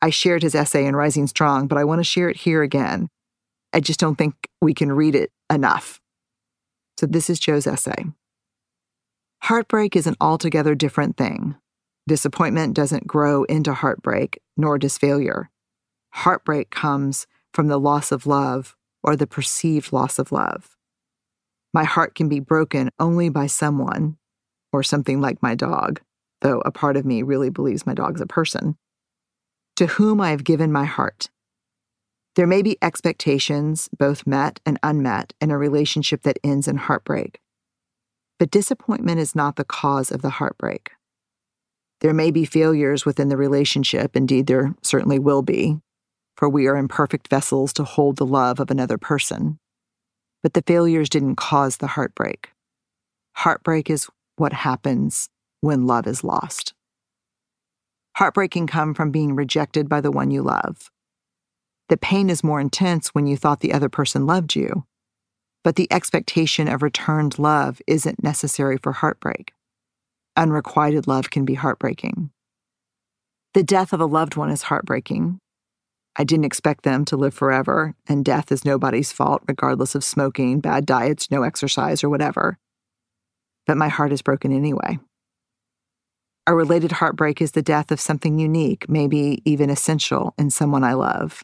I 0.00 0.10
shared 0.10 0.42
his 0.42 0.54
essay 0.54 0.86
in 0.86 0.96
Rising 0.96 1.26
Strong, 1.26 1.68
but 1.68 1.78
I 1.78 1.84
want 1.84 2.00
to 2.00 2.04
share 2.04 2.28
it 2.28 2.36
here 2.36 2.62
again. 2.62 3.08
I 3.72 3.80
just 3.80 4.00
don't 4.00 4.16
think 4.16 4.34
we 4.60 4.74
can 4.74 4.92
read 4.92 5.14
it 5.14 5.30
enough. 5.50 6.00
So, 6.98 7.06
this 7.06 7.30
is 7.30 7.38
Joe's 7.38 7.66
essay. 7.66 8.04
Heartbreak 9.42 9.96
is 9.96 10.06
an 10.06 10.16
altogether 10.20 10.74
different 10.74 11.16
thing. 11.16 11.56
Disappointment 12.08 12.74
doesn't 12.74 13.06
grow 13.06 13.44
into 13.44 13.74
heartbreak, 13.74 14.40
nor 14.56 14.78
does 14.78 14.98
failure. 14.98 15.50
Heartbreak 16.10 16.70
comes 16.70 17.26
from 17.52 17.68
the 17.68 17.78
loss 17.78 18.12
of 18.12 18.26
love 18.26 18.76
or 19.02 19.16
the 19.16 19.26
perceived 19.26 19.92
loss 19.92 20.18
of 20.18 20.32
love. 20.32 20.76
My 21.72 21.84
heart 21.84 22.14
can 22.14 22.28
be 22.28 22.40
broken 22.40 22.90
only 22.98 23.28
by 23.28 23.46
someone, 23.46 24.16
or 24.72 24.82
something 24.82 25.20
like 25.20 25.42
my 25.42 25.54
dog, 25.54 26.00
though 26.42 26.60
a 26.64 26.70
part 26.70 26.96
of 26.96 27.06
me 27.06 27.22
really 27.22 27.50
believes 27.50 27.86
my 27.86 27.94
dog's 27.94 28.20
a 28.20 28.26
person, 28.26 28.76
to 29.76 29.86
whom 29.86 30.20
I 30.20 30.30
have 30.30 30.44
given 30.44 30.70
my 30.70 30.84
heart. 30.84 31.30
There 32.34 32.46
may 32.46 32.62
be 32.62 32.78
expectations, 32.82 33.88
both 33.96 34.26
met 34.26 34.60
and 34.64 34.78
unmet, 34.82 35.34
in 35.40 35.50
a 35.50 35.58
relationship 35.58 36.22
that 36.22 36.38
ends 36.42 36.66
in 36.68 36.76
heartbreak. 36.76 37.40
But 38.38 38.50
disappointment 38.50 39.20
is 39.20 39.34
not 39.34 39.56
the 39.56 39.64
cause 39.64 40.10
of 40.10 40.22
the 40.22 40.30
heartbreak. 40.30 40.92
There 42.00 42.14
may 42.14 42.30
be 42.30 42.44
failures 42.44 43.06
within 43.06 43.28
the 43.28 43.36
relationship, 43.36 44.16
indeed, 44.16 44.46
there 44.46 44.74
certainly 44.82 45.18
will 45.18 45.42
be, 45.42 45.78
for 46.36 46.48
we 46.48 46.66
are 46.66 46.76
imperfect 46.76 47.28
vessels 47.28 47.72
to 47.74 47.84
hold 47.84 48.16
the 48.16 48.26
love 48.26 48.58
of 48.58 48.70
another 48.70 48.98
person. 48.98 49.58
But 50.42 50.54
the 50.54 50.62
failures 50.62 51.08
didn't 51.08 51.36
cause 51.36 51.76
the 51.76 51.86
heartbreak. 51.88 52.50
Heartbreak 53.34 53.88
is 53.88 54.08
what 54.36 54.52
happens 54.52 55.28
when 55.60 55.86
love 55.86 56.06
is 56.06 56.24
lost. 56.24 56.74
Heartbreak 58.16 58.50
can 58.50 58.66
come 58.66 58.92
from 58.94 59.10
being 59.10 59.34
rejected 59.34 59.88
by 59.88 60.00
the 60.00 60.10
one 60.10 60.30
you 60.30 60.42
love. 60.42 60.90
The 61.88 61.96
pain 61.96 62.28
is 62.28 62.44
more 62.44 62.60
intense 62.60 63.08
when 63.08 63.26
you 63.26 63.36
thought 63.36 63.60
the 63.60 63.72
other 63.72 63.88
person 63.88 64.26
loved 64.26 64.54
you, 64.54 64.84
but 65.64 65.76
the 65.76 65.90
expectation 65.92 66.68
of 66.68 66.82
returned 66.82 67.38
love 67.38 67.80
isn't 67.86 68.22
necessary 68.22 68.76
for 68.76 68.92
heartbreak. 68.92 69.52
Unrequited 70.36 71.06
love 71.06 71.30
can 71.30 71.44
be 71.44 71.54
heartbreaking. 71.54 72.30
The 73.54 73.62
death 73.62 73.92
of 73.92 74.00
a 74.00 74.06
loved 74.06 74.36
one 74.36 74.50
is 74.50 74.62
heartbreaking. 74.62 75.38
I 76.16 76.24
didn't 76.24 76.44
expect 76.44 76.84
them 76.84 77.04
to 77.06 77.16
live 77.16 77.34
forever, 77.34 77.94
and 78.06 78.24
death 78.24 78.52
is 78.52 78.64
nobody's 78.64 79.12
fault, 79.12 79.42
regardless 79.48 79.94
of 79.94 80.04
smoking, 80.04 80.60
bad 80.60 80.84
diets, 80.84 81.30
no 81.30 81.42
exercise, 81.42 82.04
or 82.04 82.10
whatever. 82.10 82.58
But 83.66 83.76
my 83.76 83.88
heart 83.88 84.12
is 84.12 84.22
broken 84.22 84.52
anyway. 84.52 84.98
A 86.46 86.54
related 86.54 86.92
heartbreak 86.92 87.40
is 87.40 87.52
the 87.52 87.62
death 87.62 87.90
of 87.90 88.00
something 88.00 88.38
unique, 88.38 88.88
maybe 88.88 89.40
even 89.44 89.70
essential, 89.70 90.34
in 90.36 90.50
someone 90.50 90.84
I 90.84 90.92
love. 90.94 91.42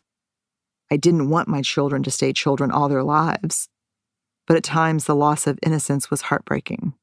I 0.90 0.96
didn't 0.96 1.30
want 1.30 1.48
my 1.48 1.62
children 1.62 2.02
to 2.02 2.10
stay 2.10 2.32
children 2.32 2.70
all 2.70 2.88
their 2.88 3.04
lives 3.04 3.68
but 4.48 4.56
at 4.56 4.64
times 4.64 5.04
the 5.04 5.14
loss 5.14 5.46
of 5.46 5.58
innocence 5.62 6.10
was 6.10 6.22
heartbreaking. 6.22 6.94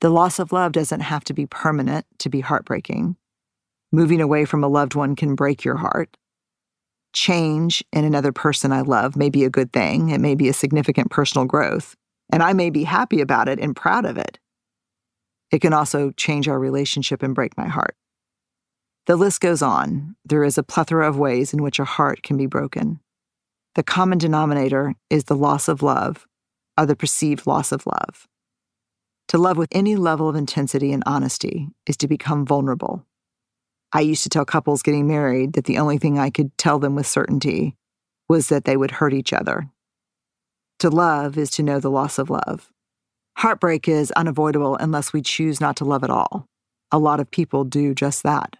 The 0.00 0.10
loss 0.10 0.38
of 0.38 0.52
love 0.52 0.72
doesn't 0.72 1.00
have 1.00 1.24
to 1.24 1.34
be 1.34 1.44
permanent 1.44 2.06
to 2.20 2.30
be 2.30 2.40
heartbreaking. 2.40 3.16
Moving 3.92 4.20
away 4.20 4.44
from 4.44 4.62
a 4.62 4.68
loved 4.68 4.94
one 4.94 5.16
can 5.16 5.34
break 5.34 5.64
your 5.64 5.76
heart. 5.76 6.16
Change 7.12 7.82
in 7.92 8.04
another 8.04 8.32
person 8.32 8.72
I 8.72 8.82
love 8.82 9.16
may 9.16 9.30
be 9.30 9.44
a 9.44 9.50
good 9.50 9.72
thing. 9.72 10.10
It 10.10 10.20
may 10.20 10.34
be 10.34 10.48
a 10.48 10.52
significant 10.52 11.10
personal 11.10 11.46
growth, 11.46 11.96
and 12.32 12.42
I 12.42 12.52
may 12.52 12.70
be 12.70 12.84
happy 12.84 13.20
about 13.20 13.48
it 13.48 13.58
and 13.58 13.74
proud 13.74 14.04
of 14.04 14.16
it. 14.16 14.38
It 15.50 15.60
can 15.60 15.72
also 15.72 16.12
change 16.12 16.48
our 16.48 16.58
relationship 16.58 17.22
and 17.22 17.34
break 17.34 17.56
my 17.56 17.66
heart. 17.66 17.96
The 19.06 19.16
list 19.16 19.40
goes 19.40 19.62
on. 19.62 20.14
There 20.24 20.44
is 20.44 20.56
a 20.56 20.62
plethora 20.62 21.08
of 21.08 21.18
ways 21.18 21.52
in 21.52 21.62
which 21.62 21.80
a 21.80 21.84
heart 21.84 22.22
can 22.22 22.36
be 22.36 22.46
broken. 22.46 23.00
The 23.74 23.82
common 23.82 24.18
denominator 24.18 24.94
is 25.08 25.24
the 25.24 25.36
loss 25.36 25.66
of 25.66 25.82
love, 25.82 26.26
or 26.78 26.86
the 26.86 26.94
perceived 26.94 27.46
loss 27.46 27.72
of 27.72 27.86
love. 27.86 28.28
To 29.28 29.38
love 29.38 29.56
with 29.56 29.68
any 29.72 29.96
level 29.96 30.28
of 30.28 30.36
intensity 30.36 30.92
and 30.92 31.02
honesty 31.06 31.68
is 31.86 31.96
to 31.98 32.08
become 32.08 32.46
vulnerable. 32.46 33.04
I 33.92 34.00
used 34.00 34.22
to 34.22 34.28
tell 34.28 34.44
couples 34.44 34.82
getting 34.82 35.08
married 35.08 35.54
that 35.54 35.64
the 35.64 35.78
only 35.78 35.98
thing 35.98 36.18
I 36.18 36.30
could 36.30 36.56
tell 36.56 36.78
them 36.78 36.94
with 36.94 37.06
certainty 37.06 37.76
was 38.28 38.48
that 38.48 38.64
they 38.64 38.76
would 38.76 38.92
hurt 38.92 39.12
each 39.12 39.32
other. 39.32 39.68
To 40.78 40.90
love 40.90 41.36
is 41.36 41.50
to 41.52 41.62
know 41.62 41.80
the 41.80 41.90
loss 41.90 42.18
of 42.18 42.30
love. 42.30 42.70
Heartbreak 43.38 43.88
is 43.88 44.12
unavoidable 44.12 44.76
unless 44.76 45.12
we 45.12 45.22
choose 45.22 45.60
not 45.60 45.76
to 45.76 45.84
love 45.84 46.04
at 46.04 46.10
all. 46.10 46.46
A 46.92 46.98
lot 46.98 47.20
of 47.20 47.30
people 47.30 47.64
do 47.64 47.94
just 47.94 48.22
that. 48.22 48.56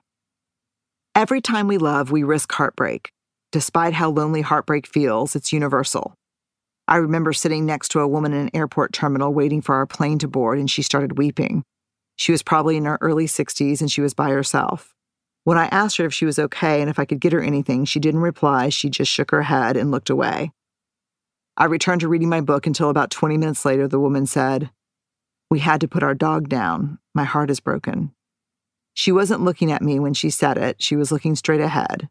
Every 1.14 1.40
time 1.40 1.68
we 1.68 1.78
love, 1.78 2.10
we 2.10 2.22
risk 2.22 2.52
heartbreak, 2.52 3.12
Despite 3.52 3.94
how 3.94 4.10
lonely 4.10 4.42
heartbreak 4.42 4.86
feels, 4.86 5.34
it's 5.34 5.52
universal. 5.52 6.14
I 6.86 6.96
remember 6.96 7.32
sitting 7.32 7.66
next 7.66 7.88
to 7.90 8.00
a 8.00 8.06
woman 8.06 8.32
in 8.32 8.42
an 8.42 8.50
airport 8.54 8.92
terminal 8.92 9.34
waiting 9.34 9.60
for 9.60 9.74
our 9.74 9.86
plane 9.86 10.18
to 10.20 10.28
board, 10.28 10.58
and 10.58 10.70
she 10.70 10.82
started 10.82 11.18
weeping. 11.18 11.64
She 12.14 12.30
was 12.30 12.42
probably 12.42 12.76
in 12.76 12.84
her 12.84 12.98
early 13.00 13.26
60s 13.26 13.80
and 13.80 13.90
she 13.90 14.00
was 14.00 14.14
by 14.14 14.30
herself. 14.30 14.94
When 15.50 15.58
I 15.58 15.66
asked 15.72 15.96
her 15.96 16.06
if 16.06 16.14
she 16.14 16.26
was 16.26 16.38
okay 16.38 16.80
and 16.80 16.88
if 16.88 17.00
I 17.00 17.04
could 17.04 17.18
get 17.18 17.32
her 17.32 17.42
anything, 17.42 17.84
she 17.84 17.98
didn't 17.98 18.20
reply. 18.20 18.68
She 18.68 18.88
just 18.88 19.10
shook 19.10 19.32
her 19.32 19.42
head 19.42 19.76
and 19.76 19.90
looked 19.90 20.08
away. 20.08 20.52
I 21.56 21.64
returned 21.64 22.02
to 22.02 22.08
reading 22.08 22.28
my 22.28 22.40
book 22.40 22.68
until 22.68 22.88
about 22.88 23.10
20 23.10 23.36
minutes 23.36 23.64
later, 23.64 23.88
the 23.88 23.98
woman 23.98 24.26
said, 24.26 24.70
We 25.50 25.58
had 25.58 25.80
to 25.80 25.88
put 25.88 26.04
our 26.04 26.14
dog 26.14 26.48
down. 26.48 27.00
My 27.16 27.24
heart 27.24 27.50
is 27.50 27.58
broken. 27.58 28.12
She 28.94 29.10
wasn't 29.10 29.40
looking 29.40 29.72
at 29.72 29.82
me 29.82 29.98
when 29.98 30.14
she 30.14 30.30
said 30.30 30.56
it, 30.56 30.80
she 30.80 30.94
was 30.94 31.10
looking 31.10 31.34
straight 31.34 31.60
ahead. 31.60 32.08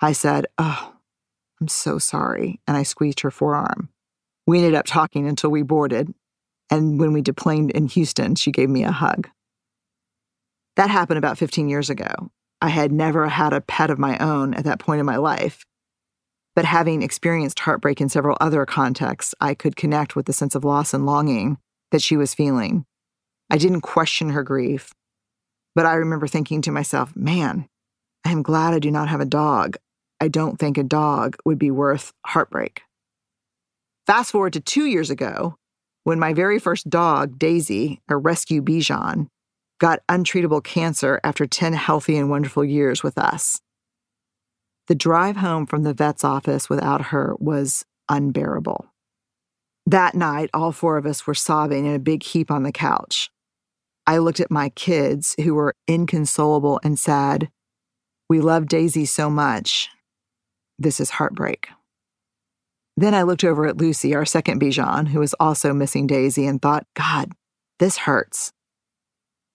I 0.00 0.10
said, 0.10 0.48
Oh, 0.58 0.94
I'm 1.60 1.68
so 1.68 2.00
sorry. 2.00 2.60
And 2.66 2.76
I 2.76 2.82
squeezed 2.82 3.20
her 3.20 3.30
forearm. 3.30 3.90
We 4.44 4.58
ended 4.58 4.74
up 4.74 4.86
talking 4.86 5.28
until 5.28 5.50
we 5.50 5.62
boarded. 5.62 6.12
And 6.68 6.98
when 6.98 7.12
we 7.12 7.22
deplaned 7.22 7.70
in 7.70 7.86
Houston, 7.86 8.34
she 8.34 8.50
gave 8.50 8.68
me 8.68 8.82
a 8.82 8.90
hug. 8.90 9.28
That 10.74 10.90
happened 10.90 11.18
about 11.18 11.38
15 11.38 11.68
years 11.68 11.90
ago. 11.90 12.32
I 12.60 12.68
had 12.68 12.92
never 12.92 13.28
had 13.28 13.52
a 13.52 13.60
pet 13.60 13.90
of 13.90 13.98
my 13.98 14.18
own 14.18 14.54
at 14.54 14.64
that 14.64 14.78
point 14.78 15.00
in 15.00 15.06
my 15.06 15.16
life. 15.16 15.64
But 16.54 16.64
having 16.64 17.02
experienced 17.02 17.60
heartbreak 17.60 18.00
in 18.00 18.08
several 18.08 18.36
other 18.40 18.64
contexts, 18.64 19.34
I 19.40 19.54
could 19.54 19.76
connect 19.76 20.16
with 20.16 20.26
the 20.26 20.32
sense 20.32 20.54
of 20.54 20.64
loss 20.64 20.94
and 20.94 21.04
longing 21.04 21.58
that 21.90 22.02
she 22.02 22.16
was 22.16 22.34
feeling. 22.34 22.86
I 23.50 23.58
didn't 23.58 23.82
question 23.82 24.30
her 24.30 24.42
grief, 24.42 24.92
but 25.74 25.86
I 25.86 25.94
remember 25.94 26.26
thinking 26.26 26.62
to 26.62 26.72
myself, 26.72 27.14
man, 27.14 27.68
I 28.24 28.32
am 28.32 28.42
glad 28.42 28.74
I 28.74 28.78
do 28.78 28.90
not 28.90 29.08
have 29.08 29.20
a 29.20 29.26
dog. 29.26 29.76
I 30.20 30.28
don't 30.28 30.58
think 30.58 30.78
a 30.78 30.82
dog 30.82 31.36
would 31.44 31.58
be 31.58 31.70
worth 31.70 32.12
heartbreak. 32.24 32.82
Fast 34.06 34.32
forward 34.32 34.54
to 34.54 34.60
two 34.60 34.86
years 34.86 35.10
ago, 35.10 35.56
when 36.04 36.18
my 36.18 36.32
very 36.32 36.58
first 36.58 36.88
dog, 36.88 37.38
Daisy, 37.38 38.00
a 38.08 38.16
rescue 38.16 38.62
Bichon, 38.62 39.28
got 39.78 40.02
untreatable 40.08 40.62
cancer 40.62 41.20
after 41.22 41.46
10 41.46 41.72
healthy 41.74 42.16
and 42.16 42.30
wonderful 42.30 42.64
years 42.64 43.02
with 43.02 43.18
us. 43.18 43.60
The 44.88 44.94
drive 44.94 45.36
home 45.36 45.66
from 45.66 45.82
the 45.82 45.94
vet's 45.94 46.24
office 46.24 46.70
without 46.70 47.06
her 47.06 47.34
was 47.38 47.84
unbearable. 48.08 48.86
That 49.84 50.14
night, 50.14 50.50
all 50.54 50.72
four 50.72 50.96
of 50.96 51.06
us 51.06 51.26
were 51.26 51.34
sobbing 51.34 51.86
in 51.86 51.94
a 51.94 52.00
big 52.00 52.22
heap 52.22 52.50
on 52.50 52.62
the 52.62 52.72
couch. 52.72 53.30
I 54.06 54.18
looked 54.18 54.40
at 54.40 54.50
my 54.50 54.68
kids, 54.70 55.34
who 55.42 55.54
were 55.54 55.74
inconsolable, 55.88 56.80
and 56.82 56.98
said, 56.98 57.50
We 58.28 58.40
love 58.40 58.66
Daisy 58.66 59.04
so 59.04 59.28
much, 59.28 59.88
this 60.78 61.00
is 61.00 61.10
heartbreak. 61.10 61.68
Then 62.96 63.14
I 63.14 63.22
looked 63.22 63.44
over 63.44 63.66
at 63.66 63.76
Lucy, 63.76 64.14
our 64.14 64.24
second 64.24 64.60
Bichon, 64.60 65.08
who 65.08 65.20
was 65.20 65.34
also 65.34 65.72
missing 65.72 66.06
Daisy, 66.06 66.46
and 66.46 66.62
thought, 66.62 66.86
God, 66.94 67.32
this 67.78 67.98
hurts. 67.98 68.52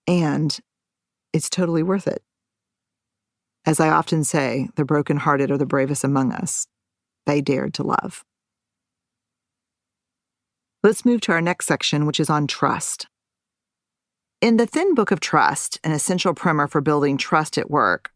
And 0.06 0.58
it's 1.32 1.48
totally 1.50 1.82
worth 1.82 2.06
it. 2.06 2.22
As 3.64 3.78
I 3.78 3.90
often 3.90 4.24
say, 4.24 4.68
the 4.76 4.84
brokenhearted 4.84 5.50
are 5.50 5.58
the 5.58 5.66
bravest 5.66 6.02
among 6.02 6.32
us. 6.32 6.66
They 7.26 7.40
dared 7.40 7.74
to 7.74 7.84
love. 7.84 8.24
Let's 10.82 11.04
move 11.04 11.20
to 11.22 11.32
our 11.32 11.40
next 11.40 11.66
section, 11.66 12.06
which 12.06 12.18
is 12.18 12.28
on 12.28 12.48
trust. 12.48 13.06
In 14.40 14.56
The 14.56 14.66
Thin 14.66 14.94
Book 14.94 15.12
of 15.12 15.20
Trust, 15.20 15.78
an 15.84 15.92
essential 15.92 16.34
primer 16.34 16.66
for 16.66 16.80
building 16.80 17.16
trust 17.16 17.56
at 17.56 17.70
work, 17.70 18.10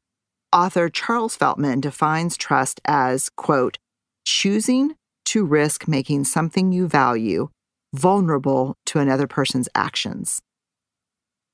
author 0.53 0.89
Charles 0.89 1.37
Feltman 1.37 1.81
defines 1.81 2.37
trust 2.37 2.81
as, 2.85 3.31
quote, 3.31 3.79
choosing 4.25 4.97
to 5.27 5.45
risk 5.45 5.87
making 5.87 6.25
something 6.25 6.73
you 6.73 6.89
value 6.89 7.49
vulnerable 7.95 8.77
to 8.87 8.99
another 8.99 9.29
person's 9.29 9.69
actions. 9.75 10.43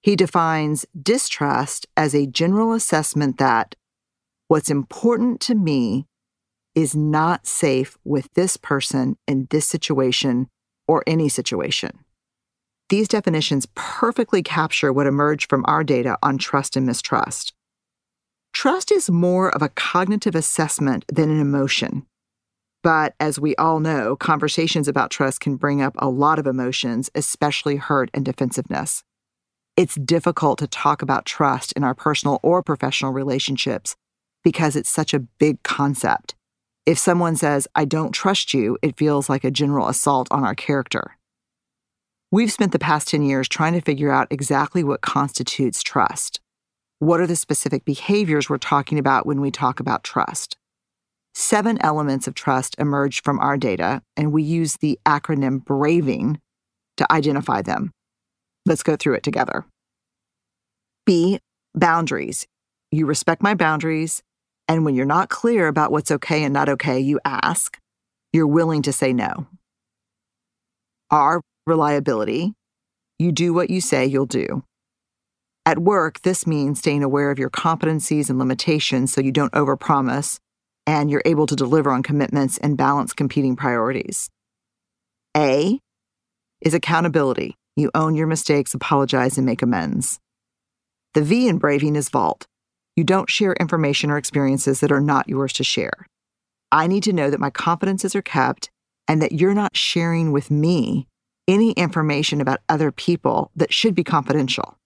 He 0.03 0.17
defines 0.17 0.85
distrust 1.01 1.87
as 1.97 2.15
a 2.15 2.27
general 2.27 2.73
assessment 2.73 3.39
that 3.39 3.77
what's 4.49 4.71
important 4.71 5.41
to 5.43 5.55
me 5.55 6.07
is 6.75 6.97
not 6.97 7.47
safe 7.47 7.97
with 8.05 8.29
this 8.35 8.57
person 8.57 9.17
in 9.29 9.47
this 9.51 9.67
situation 9.67 10.49
or 10.89 11.05
any 11.07 11.29
situation. 11.29 12.01
These 12.89 13.09
definitions 13.09 13.69
perfectly 13.75 14.43
capture 14.43 14.93
what 14.93 15.07
emerged 15.07 15.49
from 15.49 15.65
our 15.67 15.85
data 15.85 16.19
on 16.23 16.37
trust 16.37 16.77
and 16.77 16.85
mistrust. 16.85 17.53
Trust 18.53 18.93
is 18.93 19.09
more 19.09 19.55
of 19.55 19.63
a 19.63 19.71
cognitive 19.71 20.35
assessment 20.35 21.05
than 21.09 21.31
an 21.31 21.41
emotion. 21.41 22.07
But 22.83 23.15
as 23.21 23.39
we 23.39 23.55
all 23.57 23.81
know, 23.81 24.17
conversations 24.17 24.89
about 24.89 25.11
trust 25.11 25.41
can 25.41 25.57
bring 25.57 25.81
up 25.81 25.95
a 25.99 26.09
lot 26.09 26.39
of 26.39 26.47
emotions, 26.47 27.09
especially 27.15 27.77
hurt 27.77 28.11
and 28.13 28.25
defensiveness. 28.25 29.05
It's 29.75 29.95
difficult 29.95 30.59
to 30.59 30.67
talk 30.67 31.01
about 31.01 31.25
trust 31.25 31.73
in 31.73 31.83
our 31.83 31.95
personal 31.95 32.39
or 32.43 32.63
professional 32.63 33.11
relationships 33.11 33.97
because 34.45 34.77
it's 34.77 34.91
such 34.91 35.15
a 35.15 35.21
big 35.21 35.63
concept. 35.63 36.35
If 36.85 36.99
someone 36.99 37.37
says, 37.37 37.67
I 37.75 37.87
don't 37.87 38.13
trust 38.13 38.53
you, 38.53 38.77
it 38.83 38.99
feels 38.99 39.31
like 39.31 39.45
a 39.45 39.51
general 39.51 39.89
assault 39.89 40.29
on 40.31 40.45
our 40.45 40.55
character. 40.55 41.17
We've 42.31 42.53
spent 42.53 42.73
the 42.73 42.79
past 42.79 43.09
10 43.09 43.23
years 43.23 43.49
trying 43.49 43.73
to 43.73 43.81
figure 43.81 44.13
out 44.13 44.29
exactly 44.31 44.85
what 44.85 45.01
constitutes 45.01 45.83
trust. 45.83 46.41
What 46.99 47.21
are 47.21 47.27
the 47.27 47.37
specific 47.37 47.87
behaviors 47.87 48.51
we're 48.51 48.59
talking 48.59 48.99
about 48.99 49.27
when 49.27 49.41
we 49.41 49.51
talk 49.51 49.81
about 49.81 50.05
trust? 50.05 50.57
Seven 51.35 51.79
elements 51.81 52.27
of 52.27 52.35
trust 52.35 52.75
emerged 52.79 53.25
from 53.25 53.39
our 53.39 53.57
data, 53.57 54.03
and 54.19 54.33
we 54.33 54.43
use 54.43 54.77
the 54.77 54.99
acronym 55.07 55.65
BRAVING 55.65 56.39
to 56.99 57.11
identify 57.11 57.63
them. 57.63 57.91
Let's 58.65 58.83
go 58.83 58.97
through 58.97 59.15
it 59.15 59.23
together. 59.23 59.65
B, 61.05 61.41
boundaries. 61.75 62.47
You 62.91 63.07
respect 63.07 63.43
my 63.43 63.55
boundaries, 63.55 64.23
and 64.69 64.85
when 64.85 64.95
you're 64.95 65.07
not 65.07 65.29
clear 65.29 65.67
about 65.67 65.91
what's 65.91 66.11
okay 66.11 66.45
and 66.45 66.53
not 66.53 66.69
okay, 66.69 67.01
you 67.01 67.19
ask. 67.25 67.79
You're 68.33 68.47
willing 68.47 68.83
to 68.83 68.93
say 68.93 69.13
no. 69.13 69.47
R, 71.11 71.41
reliability. 71.67 72.53
You 73.19 73.33
do 73.33 73.53
what 73.53 73.71
you 73.71 73.81
say 73.81 74.07
you'll 74.07 74.27
do. 74.27 74.63
At 75.65 75.79
work, 75.79 76.23
this 76.23 76.47
means 76.47 76.79
staying 76.81 77.03
aware 77.05 77.31
of 77.31 77.39
your 77.39 77.51
competencies 77.51 78.31
and 78.31 78.39
limitations 78.39 79.13
so 79.13 79.21
you 79.21 79.33
don't 79.33 79.53
overpromise 79.53 80.39
and 80.87 81.11
you're 81.11 81.23
able 81.25 81.47
to 81.47 81.55
deliver 81.55 81.91
on 81.91 82.03
commitments 82.03 82.59
and 82.59 82.77
balance 82.77 83.13
competing 83.13 83.55
priorities. 83.55 84.29
A 85.37 85.79
is 86.61 86.75
accountability. 86.75 87.57
You 87.77 87.91
own 87.95 88.15
your 88.15 88.27
mistakes, 88.27 88.75
apologize, 88.75 89.37
and 89.39 89.47
make 89.47 89.63
amends. 89.63 90.21
The 91.15 91.23
V 91.23 91.49
in 91.49 91.59
braving 91.59 91.97
is 91.97 92.09
vault. 92.09 92.47
You 92.97 93.05
don't 93.05 93.31
share 93.31 93.55
information 93.55 94.11
or 94.11 94.19
experiences 94.19 94.81
that 94.81 94.93
are 94.93 95.01
not 95.01 95.29
yours 95.29 95.53
to 95.55 95.65
share. 95.65 96.07
I 96.71 96.87
need 96.87 97.03
to 97.05 97.13
know 97.13 97.31
that 97.31 97.41
my 97.41 97.51
confidences 97.51 98.15
are 98.15 98.23
kept 98.23 98.71
and 99.09 99.21
that 99.23 99.33
you're 99.33 99.55
not 99.55 99.77
sharing 99.77 100.33
with 100.33 100.51
me 100.51 101.07
any 101.49 101.73
information 101.73 102.41
about 102.41 102.61
other 102.69 102.93
people 102.93 103.51
that 103.57 103.73
should 103.73 103.95
be 103.95 104.05
confidential. 104.05 104.77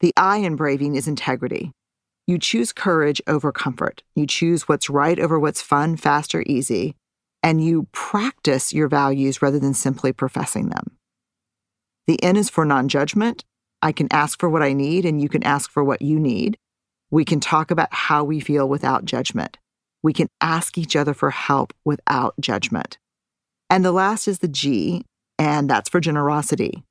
The 0.00 0.12
I 0.16 0.38
in 0.38 0.56
braving 0.56 0.94
is 0.94 1.08
integrity. 1.08 1.72
You 2.26 2.38
choose 2.38 2.72
courage 2.72 3.20
over 3.26 3.52
comfort. 3.52 4.02
You 4.14 4.26
choose 4.26 4.68
what's 4.68 4.88
right 4.88 5.18
over 5.18 5.38
what's 5.38 5.60
fun, 5.60 5.96
fast, 5.96 6.34
or 6.34 6.42
easy. 6.46 6.94
And 7.42 7.62
you 7.64 7.88
practice 7.92 8.72
your 8.72 8.88
values 8.88 9.42
rather 9.42 9.58
than 9.58 9.74
simply 9.74 10.12
professing 10.12 10.68
them. 10.68 10.96
The 12.06 12.22
N 12.22 12.36
is 12.36 12.50
for 12.50 12.64
non 12.64 12.88
judgment. 12.88 13.44
I 13.82 13.92
can 13.92 14.08
ask 14.10 14.38
for 14.38 14.48
what 14.48 14.62
I 14.62 14.72
need, 14.72 15.04
and 15.04 15.20
you 15.20 15.28
can 15.28 15.42
ask 15.42 15.70
for 15.70 15.82
what 15.82 16.02
you 16.02 16.18
need. 16.18 16.58
We 17.10 17.24
can 17.24 17.40
talk 17.40 17.70
about 17.70 17.92
how 17.92 18.24
we 18.24 18.40
feel 18.40 18.68
without 18.68 19.04
judgment. 19.04 19.58
We 20.02 20.12
can 20.12 20.28
ask 20.40 20.78
each 20.78 20.96
other 20.96 21.14
for 21.14 21.30
help 21.30 21.72
without 21.84 22.34
judgment. 22.40 22.98
And 23.68 23.84
the 23.84 23.92
last 23.92 24.28
is 24.28 24.40
the 24.40 24.48
G, 24.48 25.04
and 25.38 25.68
that's 25.68 25.88
for 25.88 26.00
generosity. 26.00 26.84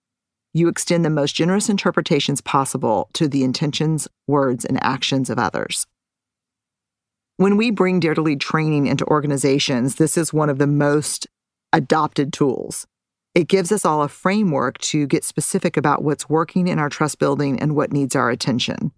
You 0.53 0.67
extend 0.67 1.05
the 1.05 1.09
most 1.09 1.35
generous 1.35 1.69
interpretations 1.69 2.41
possible 2.41 3.09
to 3.13 3.27
the 3.27 3.43
intentions, 3.43 4.07
words, 4.27 4.65
and 4.65 4.83
actions 4.83 5.29
of 5.29 5.37
others. 5.37 5.85
When 7.37 7.55
we 7.55 7.71
bring 7.71 7.99
Dare 7.99 8.15
to 8.15 8.21
Lead 8.21 8.41
training 8.41 8.87
into 8.87 9.05
organizations, 9.05 9.95
this 9.95 10.17
is 10.17 10.33
one 10.33 10.49
of 10.49 10.57
the 10.57 10.67
most 10.67 11.27
adopted 11.71 12.33
tools. 12.33 12.87
It 13.35 13.47
gives 13.47 13.71
us 13.71 13.85
all 13.85 14.01
a 14.01 14.09
framework 14.09 14.77
to 14.79 15.05
get 15.05 15.23
specific 15.23 15.77
about 15.77 16.03
what's 16.03 16.29
working 16.29 16.67
in 16.67 16.79
our 16.79 16.89
trust 16.89 17.19
building 17.19 17.59
and 17.59 17.75
what 17.75 17.93
needs 17.93 18.15
our 18.15 18.29
attention. 18.29 18.91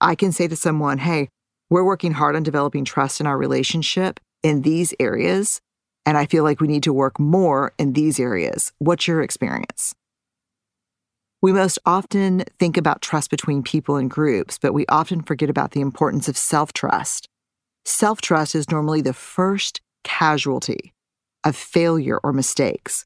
I 0.00 0.14
can 0.14 0.32
say 0.32 0.48
to 0.48 0.56
someone, 0.56 0.98
hey, 0.98 1.28
we're 1.70 1.84
working 1.84 2.12
hard 2.12 2.36
on 2.36 2.42
developing 2.42 2.84
trust 2.84 3.20
in 3.20 3.26
our 3.26 3.38
relationship 3.38 4.20
in 4.42 4.62
these 4.62 4.94
areas, 5.00 5.60
and 6.06 6.16
I 6.16 6.26
feel 6.26 6.44
like 6.44 6.60
we 6.60 6.68
need 6.68 6.82
to 6.84 6.92
work 6.92 7.18
more 7.18 7.72
in 7.78 7.92
these 7.92 8.20
areas. 8.20 8.72
What's 8.78 9.08
your 9.08 9.22
experience? 9.22 9.94
We 11.42 11.52
most 11.52 11.78
often 11.84 12.44
think 12.58 12.76
about 12.76 13.02
trust 13.02 13.30
between 13.30 13.62
people 13.62 13.96
and 13.96 14.10
groups, 14.10 14.58
but 14.58 14.72
we 14.72 14.86
often 14.86 15.22
forget 15.22 15.50
about 15.50 15.72
the 15.72 15.82
importance 15.82 16.26
of 16.26 16.38
self 16.38 16.72
trust. 16.72 17.28
Self 17.84 18.22
trust 18.22 18.54
is 18.54 18.70
normally 18.70 19.02
the 19.02 19.12
first 19.12 19.82
casualty 20.04 20.94
of 21.44 21.54
failure 21.54 22.18
or 22.22 22.32
mistakes. 22.32 23.04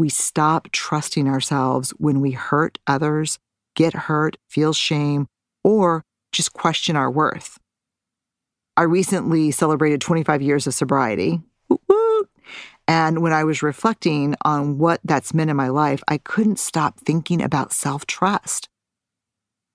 We 0.00 0.08
stop 0.08 0.70
trusting 0.72 1.28
ourselves 1.28 1.90
when 1.98 2.22
we 2.22 2.30
hurt 2.30 2.78
others, 2.86 3.38
get 3.76 3.92
hurt, 3.92 4.38
feel 4.48 4.72
shame, 4.72 5.26
or 5.62 6.06
just 6.32 6.54
question 6.54 6.96
our 6.96 7.10
worth. 7.10 7.58
I 8.78 8.84
recently 8.84 9.50
celebrated 9.50 10.00
25 10.00 10.40
years 10.40 10.66
of 10.66 10.72
sobriety. 10.72 11.42
And 12.88 13.20
when 13.20 13.34
I 13.34 13.44
was 13.44 13.62
reflecting 13.62 14.36
on 14.42 14.78
what 14.78 15.02
that's 15.04 15.34
meant 15.34 15.50
in 15.50 15.56
my 15.56 15.68
life, 15.68 16.02
I 16.08 16.16
couldn't 16.16 16.58
stop 16.58 16.98
thinking 17.00 17.42
about 17.42 17.70
self 17.70 18.06
trust. 18.06 18.70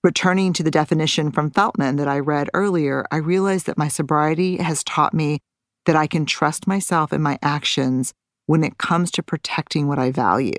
Returning 0.03 0.53
to 0.53 0.63
the 0.63 0.71
definition 0.71 1.31
from 1.31 1.51
Feltman 1.51 1.97
that 1.97 2.07
I 2.07 2.17
read 2.17 2.49
earlier, 2.55 3.05
I 3.11 3.17
realized 3.17 3.67
that 3.67 3.77
my 3.77 3.89
sobriety 3.89 4.57
has 4.57 4.83
taught 4.83 5.13
me 5.13 5.37
that 5.85 5.95
I 5.95 6.07
can 6.07 6.25
trust 6.25 6.65
myself 6.65 7.11
and 7.11 7.23
my 7.23 7.37
actions 7.43 8.15
when 8.45 8.63
it 8.63 8.77
comes 8.77 9.11
to 9.11 9.23
protecting 9.23 9.87
what 9.87 9.99
I 9.99 10.11
value. 10.11 10.53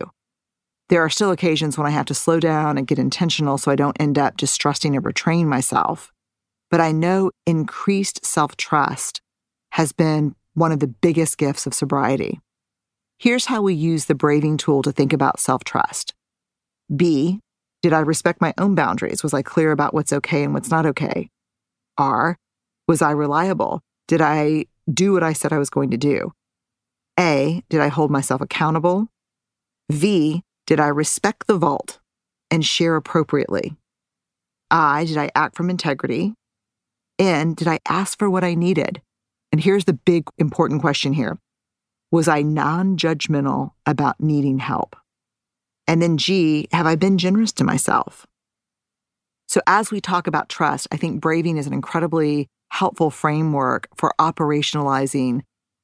There 0.89 1.03
are 1.03 1.11
still 1.11 1.33
occasions 1.33 1.77
when 1.77 1.87
I 1.87 1.91
have 1.91 2.07
to 2.07 2.15
slow 2.15 2.39
down 2.39 2.79
and 2.79 2.87
get 2.87 2.99
intentional 2.99 3.59
so 3.59 3.71
I 3.71 3.77
don't 3.77 4.01
end 4.01 4.19
up 4.19 4.37
distrusting 4.37 4.97
or 4.97 5.01
betraying 5.01 5.49
myself. 5.49 6.13
But 6.71 6.81
I 6.81 6.93
know 6.93 7.31
increased 7.47 8.25
self 8.25 8.57
trust 8.57 9.21
has 9.73 9.93
been 9.93 10.35
one 10.55 10.73
of 10.73 10.81
the 10.81 10.87
biggest 10.87 11.39
gifts 11.39 11.67
of 11.67 11.75
sobriety. 11.75 12.41
Here's 13.19 13.47
how 13.47 13.63
we 13.63 13.75
use 13.75 14.07
the 14.07 14.15
braving 14.15 14.57
tool 14.59 14.83
to 14.83 14.93
think 14.93 15.13
about 15.13 15.41
self 15.41 15.65
trust. 15.65 16.15
B, 16.95 17.41
did 17.83 17.93
I 17.93 18.01
respect 18.01 18.41
my 18.41 18.55
own 18.59 18.75
boundaries? 18.75 19.23
Was 19.23 19.35
I 19.35 19.43
clear 19.43 19.73
about 19.73 19.95
what's 19.95 20.13
okay 20.13 20.45
and 20.45 20.55
what's 20.55 20.71
not 20.71 20.87
okay? 20.87 21.31
R, 21.99 22.37
was 22.87 23.03
I 23.03 23.11
reliable? 23.11 23.81
Did 24.07 24.21
I 24.21 24.67
do 24.93 25.13
what 25.13 25.23
I 25.23 25.33
said 25.33 25.53
I 25.53 25.59
was 25.59 25.71
going 25.71 25.91
to 25.91 25.97
do? 25.97 26.33
A, 27.19 27.63
did 27.69 27.81
I 27.81 27.89
hold 27.89 28.11
myself 28.11 28.41
accountable? 28.41 29.09
V, 29.91 30.43
did 30.67 30.81
I 30.81 30.89
respect 30.89 31.47
the 31.47 31.57
vault 31.57 31.99
and 32.51 32.65
share 32.65 32.97
appropriately? 32.97 33.77
I, 34.71 35.05
did 35.05 35.17
I 35.17 35.31
act 35.35 35.57
from 35.57 35.71
integrity? 35.71 36.35
N, 37.19 37.55
did 37.55 37.69
I 37.69 37.79
ask 37.89 38.19
for 38.19 38.29
what 38.29 38.45
I 38.45 38.55
needed? 38.55 39.01
And 39.53 39.61
here's 39.61 39.85
the 39.85 39.93
big 39.95 40.29
important 40.39 40.81
question 40.81 41.13
here 41.13 41.39
was 42.13 42.29
I 42.29 42.43
non 42.43 42.97
judgmental 42.97 43.73
about 43.85 44.21
needing 44.21 44.59
help? 44.59 44.97
And 45.87 46.03
then 46.03 46.19
G, 46.19 46.69
have 46.73 46.87
I 46.87 46.97
been 46.97 47.19
generous 47.19 47.53
to 47.55 47.65
myself? 47.65 48.27
So, 49.49 49.61
as 49.67 49.91
we 49.91 50.01
talk 50.01 50.27
about 50.27 50.49
trust, 50.49 50.89
I 50.91 50.97
think 50.97 51.21
braving 51.21 51.57
is 51.57 51.67
an 51.67 51.73
incredibly 51.73 52.49
helpful 52.71 53.11
framework 53.11 53.89
for 53.97 54.13
operationalizing 54.21 55.43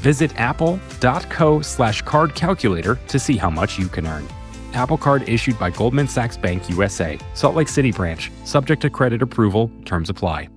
Visit 0.00 0.38
apple.co 0.38 1.60
slash 1.60 2.02
card 2.02 2.34
calculator 2.34 2.98
to 3.08 3.18
see 3.18 3.36
how 3.36 3.50
much 3.50 3.78
you 3.78 3.88
can 3.88 4.06
earn. 4.06 4.26
Apple 4.72 4.98
Card 4.98 5.28
issued 5.28 5.58
by 5.58 5.70
Goldman 5.70 6.08
Sachs 6.08 6.36
Bank 6.36 6.68
USA, 6.68 7.18
Salt 7.34 7.56
Lake 7.56 7.68
City 7.68 7.90
branch, 7.90 8.30
subject 8.44 8.82
to 8.82 8.90
credit 8.90 9.22
approval, 9.22 9.70
terms 9.84 10.10
apply. 10.10 10.48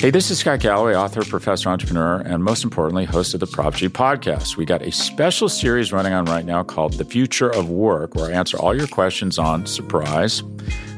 Hey, 0.00 0.10
this 0.10 0.30
is 0.30 0.38
Scott 0.38 0.60
Galloway, 0.60 0.94
author, 0.94 1.22
professor, 1.22 1.68
entrepreneur, 1.68 2.22
and 2.22 2.42
most 2.42 2.64
importantly, 2.64 3.04
host 3.04 3.34
of 3.34 3.40
the 3.40 3.46
Prop 3.46 3.74
G 3.74 3.86
podcast. 3.86 4.56
We 4.56 4.64
got 4.64 4.80
a 4.80 4.90
special 4.90 5.46
series 5.46 5.92
running 5.92 6.14
on 6.14 6.24
right 6.24 6.46
now 6.46 6.62
called 6.62 6.94
The 6.94 7.04
Future 7.04 7.50
of 7.50 7.68
Work, 7.68 8.14
where 8.14 8.30
I 8.30 8.32
answer 8.32 8.58
all 8.58 8.74
your 8.74 8.86
questions 8.86 9.38
on 9.38 9.66
surprise, 9.66 10.42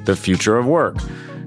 the 0.04 0.14
future 0.14 0.56
of 0.56 0.66
work. 0.66 0.94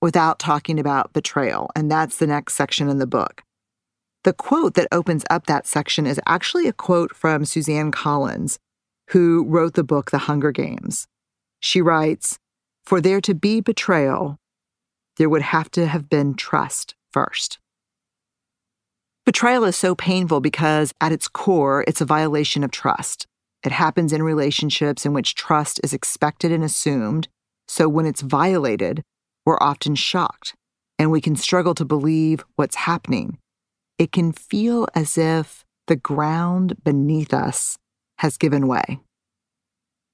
without 0.00 0.38
talking 0.38 0.78
about 0.78 1.12
betrayal, 1.12 1.70
and 1.74 1.90
that's 1.90 2.18
the 2.18 2.26
next 2.26 2.54
section 2.54 2.88
in 2.88 2.98
the 2.98 3.06
book. 3.06 3.42
The 4.24 4.32
quote 4.32 4.74
that 4.74 4.88
opens 4.92 5.24
up 5.30 5.46
that 5.46 5.66
section 5.66 6.06
is 6.06 6.20
actually 6.26 6.66
a 6.68 6.72
quote 6.72 7.14
from 7.14 7.44
Suzanne 7.44 7.90
Collins, 7.90 8.58
who 9.10 9.44
wrote 9.48 9.74
the 9.74 9.84
book 9.84 10.10
The 10.10 10.18
Hunger 10.18 10.52
Games. 10.52 11.06
She 11.60 11.80
writes, 11.80 12.38
For 12.84 13.00
there 13.00 13.20
to 13.22 13.34
be 13.34 13.60
betrayal, 13.60 14.38
there 15.16 15.28
would 15.28 15.42
have 15.42 15.70
to 15.72 15.86
have 15.86 16.08
been 16.08 16.34
trust 16.34 16.94
first. 17.12 17.58
Betrayal 19.24 19.64
is 19.64 19.76
so 19.76 19.94
painful 19.94 20.40
because, 20.40 20.92
at 21.00 21.12
its 21.12 21.28
core, 21.28 21.84
it's 21.86 22.00
a 22.00 22.06
violation 22.06 22.64
of 22.64 22.70
trust. 22.70 23.26
It 23.64 23.72
happens 23.72 24.12
in 24.12 24.22
relationships 24.22 25.04
in 25.04 25.12
which 25.12 25.34
trust 25.34 25.80
is 25.82 25.92
expected 25.92 26.52
and 26.52 26.64
assumed, 26.64 27.28
so 27.66 27.88
when 27.88 28.06
it's 28.06 28.22
violated, 28.22 29.02
we're 29.48 29.56
often 29.62 29.94
shocked 29.94 30.54
and 30.98 31.10
we 31.10 31.22
can 31.22 31.34
struggle 31.34 31.74
to 31.74 31.86
believe 31.86 32.44
what's 32.56 32.76
happening. 32.76 33.38
It 33.98 34.12
can 34.12 34.30
feel 34.30 34.86
as 34.94 35.16
if 35.16 35.64
the 35.86 35.96
ground 35.96 36.76
beneath 36.84 37.32
us 37.32 37.78
has 38.18 38.36
given 38.36 38.68
way. 38.68 39.00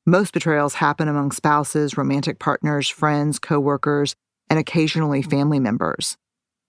Most 0.07 0.33
betrayals 0.35 0.75
happen 0.75 1.09
among 1.09 1.33
spouses, 1.33 1.99
romantic 1.99 2.39
partners, 2.39 2.89
friends, 2.89 3.41
coworkers, 3.41 4.15
and 4.49 4.61
occasionally 4.61 5.21
family 5.21 5.59
members. 5.59 6.17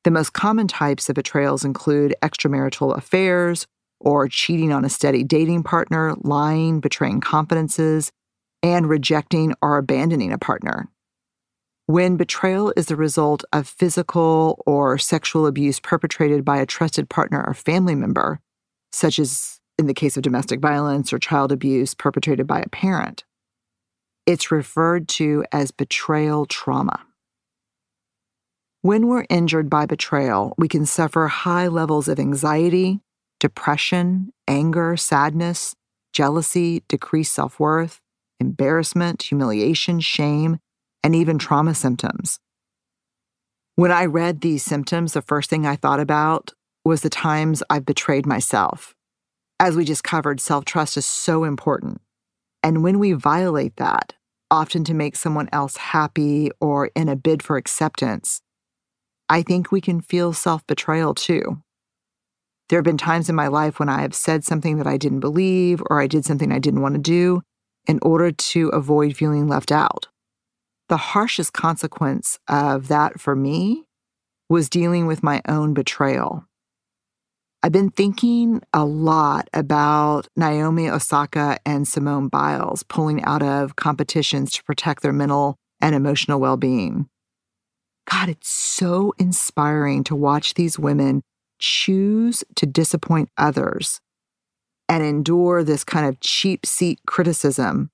The 0.04 0.10
most 0.10 0.34
common 0.34 0.68
types 0.68 1.08
of 1.08 1.14
betrayals 1.14 1.64
include 1.64 2.16
extramarital 2.24 2.98
affairs 2.98 3.68
or 4.00 4.28
cheating 4.28 4.74
on 4.74 4.84
a 4.84 4.90
steady 4.90 5.24
dating 5.24 5.62
partner, 5.62 6.16
lying, 6.22 6.80
betraying 6.80 7.22
confidences, 7.22 8.12
and 8.64 8.90
rejecting 8.90 9.54
or 9.62 9.78
abandoning 9.78 10.34
a 10.34 10.40
partner. 10.40 10.90
When 11.88 12.18
betrayal 12.18 12.74
is 12.76 12.88
the 12.88 12.96
result 12.96 13.44
of 13.54 13.68
physical 13.68 14.64
or 14.66 14.98
sexual 14.98 15.46
abuse 15.46 15.80
perpetrated 15.80 16.44
by 16.44 16.58
a 16.58 16.66
trusted 16.66 17.10
partner 17.10 17.44
or 17.46 17.54
family 17.54 17.94
member, 17.94 18.40
such 18.92 19.20
as 19.20 19.60
in 19.78 19.86
the 19.86 19.94
case 19.94 20.18
of 20.18 20.24
domestic 20.24 20.60
violence 20.60 21.14
or 21.14 21.20
child 21.20 21.52
abuse 21.52 21.94
perpetrated 21.94 22.48
by 22.48 22.62
a 22.62 22.70
parent, 22.70 23.24
it's 24.26 24.52
referred 24.52 25.08
to 25.08 25.46
as 25.52 25.70
betrayal 25.70 26.48
trauma. 26.48 27.06
When 28.82 29.08
we're 29.08 29.26
injured 29.30 29.70
by 29.70 29.86
betrayal, 29.86 30.56
we 30.58 30.68
can 30.68 30.88
suffer 30.88 31.28
high 31.28 31.68
levels 31.68 32.08
of 32.08 32.20
anxiety, 32.20 33.00
depression, 33.40 34.32
anger, 34.48 34.98
sadness, 34.98 35.76
jealousy, 36.14 36.84
decreased 36.88 37.34
self 37.34 37.60
worth, 37.60 38.02
embarrassment, 38.40 39.22
humiliation, 39.22 40.00
shame, 40.00 40.60
and 41.06 41.14
even 41.14 41.38
trauma 41.38 41.76
symptoms. 41.76 42.40
When 43.76 43.92
I 43.92 44.06
read 44.06 44.42
these 44.42 44.64
symptoms, 44.64 45.14
the 45.14 45.22
first 45.22 45.52
thing 45.52 45.68
I 45.68 45.76
thought 45.76 46.00
about 46.00 46.52
was 46.84 47.02
the 47.02 47.12
times 47.12 47.62
I've 47.70 47.86
betrayed 47.86 48.26
myself. 48.26 48.96
As 49.60 49.76
we 49.76 49.86
just 49.86 50.04
covered, 50.04 50.42
self 50.42 50.66
trust 50.66 50.98
is 50.98 51.06
so 51.06 51.44
important. 51.44 52.02
And 52.64 52.84
when 52.84 52.98
we 52.98 53.12
violate 53.12 53.76
that, 53.76 54.14
often 54.50 54.84
to 54.86 54.96
make 54.96 55.16
someone 55.16 55.48
else 55.52 55.78
happy 55.78 56.50
or 56.60 56.90
in 56.96 57.08
a 57.08 57.16
bid 57.16 57.44
for 57.44 57.56
acceptance, 57.56 58.42
I 59.30 59.44
think 59.44 59.72
we 59.72 59.82
can 59.82 60.02
feel 60.02 60.34
self 60.34 60.66
betrayal 60.66 61.14
too. 61.14 61.62
There 62.70 62.80
have 62.80 62.84
been 62.84 62.98
times 62.98 63.30
in 63.30 63.36
my 63.36 63.48
life 63.48 63.78
when 63.78 63.90
I 63.90 64.02
have 64.02 64.16
said 64.16 64.44
something 64.44 64.78
that 64.78 64.88
I 64.88 64.98
didn't 64.98 65.20
believe 65.20 65.84
or 65.88 66.02
I 66.02 66.08
did 66.08 66.26
something 66.26 66.52
I 66.52 66.58
didn't 66.58 66.82
want 66.82 66.96
to 66.96 67.02
do 67.02 67.44
in 67.86 68.00
order 68.02 68.32
to 68.32 68.70
avoid 68.70 69.16
feeling 69.16 69.48
left 69.48 69.72
out 69.72 70.08
the 70.90 70.98
harshest 70.98 71.54
consequence 71.54 72.40
of 72.48 72.88
that 72.88 73.20
for 73.20 73.36
me 73.36 73.84
was 74.50 74.70
dealing 74.70 75.08
with 75.08 75.24
my 75.24 75.42
own 75.48 75.74
betrayal. 75.74 76.46
I've 77.64 77.72
been 77.72 77.90
thinking 77.90 78.62
a 78.74 78.86
lot 78.86 79.50
about 79.52 80.28
Naomi 80.36 80.88
Osaka 80.88 81.58
and 81.66 81.88
Simone 81.88 82.28
Biles 82.28 82.84
pulling 82.84 83.24
out 83.24 83.42
of 83.42 83.76
competitions 83.76 84.52
to 84.52 84.64
protect 84.64 85.02
their 85.02 85.12
mental 85.12 85.56
and 85.82 85.96
emotional 85.96 86.40
well 86.40 86.58
being. 86.58 87.10
God, 88.10 88.30
it's 88.30 88.50
so 88.50 89.14
inspiring 89.18 90.04
to 90.04 90.16
watch 90.16 90.54
these 90.54 90.78
women 90.78 91.24
choose 91.58 92.44
to 92.56 92.68
disappoint 92.68 93.30
others 93.36 94.00
and 94.88 95.04
endure 95.04 95.64
this 95.64 95.84
kind 95.84 96.06
of 96.06 96.20
cheap 96.20 96.68
seat 96.68 97.00
criticism 97.08 97.90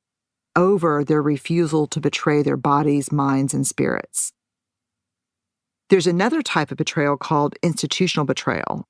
over 0.55 1.03
their 1.03 1.21
refusal 1.21 1.87
to 1.87 1.99
betray 1.99 2.41
their 2.41 2.57
bodies, 2.57 3.11
minds, 3.11 3.53
and 3.53 3.65
spirits. 3.65 4.33
There's 5.89 6.07
another 6.07 6.41
type 6.41 6.71
of 6.71 6.77
betrayal 6.77 7.17
called 7.17 7.55
institutional 7.61 8.25
betrayal. 8.25 8.85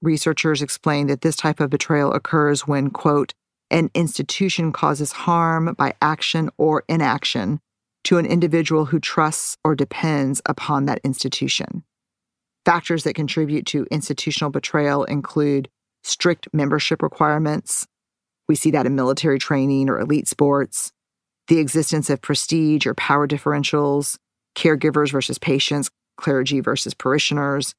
Researchers 0.00 0.62
explain 0.62 1.06
that 1.06 1.20
this 1.20 1.36
type 1.36 1.60
of 1.60 1.70
betrayal 1.70 2.12
occurs 2.12 2.66
when, 2.66 2.90
quote, 2.90 3.34
an 3.70 3.90
institution 3.94 4.72
causes 4.72 5.12
harm 5.12 5.74
by 5.78 5.94
action 6.02 6.50
or 6.58 6.84
inaction 6.88 7.60
to 8.04 8.18
an 8.18 8.26
individual 8.26 8.86
who 8.86 8.98
trusts 8.98 9.56
or 9.64 9.74
depends 9.74 10.42
upon 10.46 10.86
that 10.86 11.00
institution. 11.04 11.84
Factors 12.64 13.04
that 13.04 13.14
contribute 13.14 13.66
to 13.66 13.86
institutional 13.90 14.50
betrayal 14.50 15.04
include 15.04 15.68
strict 16.02 16.48
membership 16.52 17.02
requirements, 17.02 17.86
we 18.52 18.56
see 18.56 18.70
that 18.72 18.84
in 18.84 18.94
military 18.94 19.38
training 19.38 19.88
or 19.88 19.98
elite 19.98 20.28
sports, 20.28 20.92
the 21.48 21.58
existence 21.58 22.10
of 22.10 22.20
prestige 22.20 22.84
or 22.84 22.92
power 22.92 23.26
differentials, 23.26 24.18
caregivers 24.54 25.10
versus 25.10 25.38
patients, 25.38 25.88
clergy 26.18 26.60
versus 26.60 26.92
parishioners, 26.92 27.74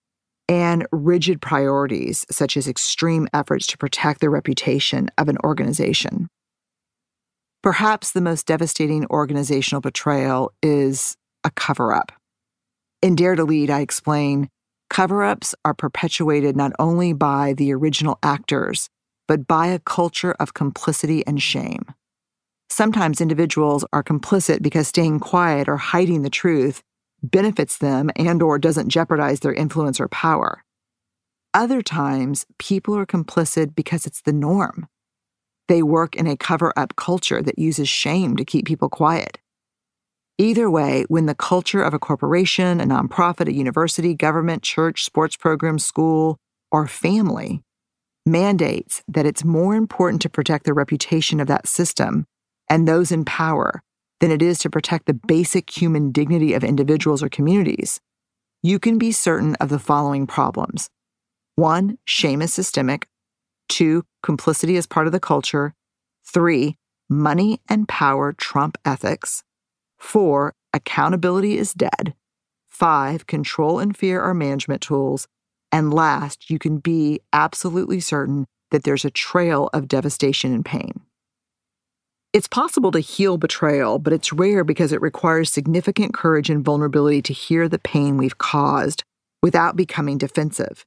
and 0.50 0.88
rigid 0.92 1.40
priorities 1.40 2.26
such 2.32 2.58
as 2.58 2.68
extreme 2.68 3.28
efforts 3.36 3.68
to 3.68 3.78
protect 3.78 4.20
the 4.20 4.32
reputation 4.32 5.12
of 5.20 5.30
an 5.30 5.38
organization. 5.44 6.28
Perhaps 7.62 8.14
the 8.14 8.22
most 8.22 8.48
devastating 8.48 9.06
organizational 9.12 9.80
betrayal 9.80 10.52
is 10.64 11.16
a 11.44 11.52
cover 11.52 11.94
up. 11.94 12.12
In 13.04 13.14
Dare 13.14 13.36
to 13.36 13.44
Lead, 13.44 13.70
I 13.70 13.82
explain 13.82 14.50
cover 14.90 15.24
ups 15.24 15.54
are 15.64 15.76
perpetuated 15.76 16.58
not 16.58 16.72
only 16.80 17.14
by 17.14 17.54
the 17.54 17.72
original 17.76 18.18
actors, 18.24 18.90
but 19.28 19.48
by 19.48 19.68
a 19.68 19.80
culture 19.80 20.36
of 20.40 20.54
complicity 20.54 21.26
and 21.26 21.42
shame. 21.42 21.86
Sometimes 22.70 23.22
individuals 23.22 23.86
are 23.94 24.04
complicit 24.04 24.62
because 24.62 24.88
staying 24.88 25.20
quiet 25.20 25.70
or 25.70 25.78
hiding 25.78 26.24
the 26.24 26.30
truth 26.30 26.82
benefits 27.22 27.78
them 27.78 28.10
and 28.16 28.42
or 28.42 28.60
doesn't 28.60 28.90
jeopardize 28.90 29.42
their 29.42 29.54
influence 29.54 30.00
or 30.00 30.08
power. 30.08 30.64
Other 31.54 31.82
times, 31.82 32.46
people 32.58 32.98
are 32.98 33.06
complicit 33.06 33.76
because 33.76 34.06
it's 34.06 34.22
the 34.22 34.34
norm. 34.34 34.88
They 35.68 35.84
work 35.84 36.16
in 36.16 36.28
a 36.28 36.36
cover 36.36 36.74
up 36.76 36.96
culture 36.96 37.42
that 37.42 37.60
uses 37.60 37.88
shame 37.88 38.36
to 38.38 38.44
keep 38.44 38.66
people 38.66 38.90
quiet. 38.90 39.38
Either 40.40 40.70
way, 40.70 41.06
when 41.10 41.28
the 41.28 41.36
culture 41.36 41.84
of 41.84 41.94
a 41.94 42.00
corporation, 42.00 42.82
a 42.82 42.86
nonprofit, 42.86 43.48
a 43.48 43.54
university, 43.54 44.16
government, 44.16 44.64
church, 44.64 45.04
sports 45.04 45.38
program, 45.38 45.78
school, 45.78 46.38
or 46.72 46.88
family 46.88 47.62
mandates 48.26 49.04
that 49.08 49.26
it's 49.26 49.44
more 49.44 49.76
important 49.76 50.22
to 50.22 50.30
protect 50.30 50.66
the 50.66 50.74
reputation 50.74 51.40
of 51.40 51.48
that 51.48 51.68
system 51.68 52.26
and 52.70 52.88
those 52.88 53.12
in 53.12 53.26
power 53.26 53.84
than 54.20 54.32
it 54.32 54.42
is 54.42 54.58
to 54.60 54.70
protect 54.70 55.06
the 55.06 55.14
basic 55.14 55.70
human 55.70 56.12
dignity 56.12 56.54
of 56.54 56.64
individuals 56.64 57.22
or 57.22 57.30
communities, 57.30 58.00
you 58.62 58.80
can 58.80 58.98
be 58.98 59.12
certain 59.12 59.56
of 59.56 59.68
the 59.68 59.80
following 59.80 60.26
problems. 60.26 60.90
One, 61.56 61.98
shame 62.06 62.42
is 62.42 62.54
systemic. 62.54 63.08
Two, 63.68 64.06
complicity 64.22 64.78
is 64.78 64.88
part 64.88 65.08
of 65.08 65.12
the 65.12 65.20
culture. 65.20 65.74
Three, 66.26 66.78
money 67.10 67.60
and 67.70 67.88
power 67.88 68.32
trump 68.32 68.78
ethics. 68.86 69.44
Four, 69.98 70.56
accountability 70.74 71.58
is 71.58 71.74
dead. 71.74 72.14
Five, 72.68 73.28
control 73.28 73.80
and 73.80 73.96
fear 73.96 74.22
are 74.22 74.34
management 74.34 74.82
tools. 74.82 75.28
And 75.74 75.92
last, 75.92 76.52
you 76.52 76.60
can 76.60 76.78
be 76.78 77.20
absolutely 77.34 78.00
certain 78.00 78.46
that 78.70 78.84
there's 78.84 79.06
a 79.06 79.10
trail 79.12 79.72
of 79.74 79.88
devastation 79.88 80.54
and 80.54 80.64
pain. 80.64 81.02
It's 82.32 82.48
possible 82.48 82.92
to 82.92 83.00
heal 83.00 83.38
betrayal, 83.38 83.98
but 83.98 84.14
it's 84.14 84.32
rare 84.32 84.64
because 84.64 84.92
it 84.92 85.02
requires 85.02 85.52
significant 85.52 86.14
courage 86.14 86.50
and 86.52 86.64
vulnerability 86.64 87.24
to 87.24 87.34
hear 87.34 87.68
the 87.68 87.80
pain 87.80 88.18
we've 88.18 88.38
caused 88.38 89.04
without 89.42 89.76
becoming 89.76 90.20
defensive. 90.20 90.86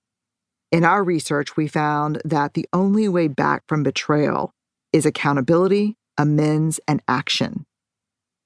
In 0.70 0.84
our 0.84 1.02
research, 1.02 1.56
we 1.56 1.66
found 1.66 2.22
that 2.24 2.54
the 2.54 2.68
only 2.72 3.08
way 3.08 3.26
back 3.26 3.64
from 3.68 3.82
betrayal 3.82 4.52
is 4.92 5.04
accountability, 5.04 5.96
amends, 6.16 6.78
and 6.86 7.02
action. 7.08 7.66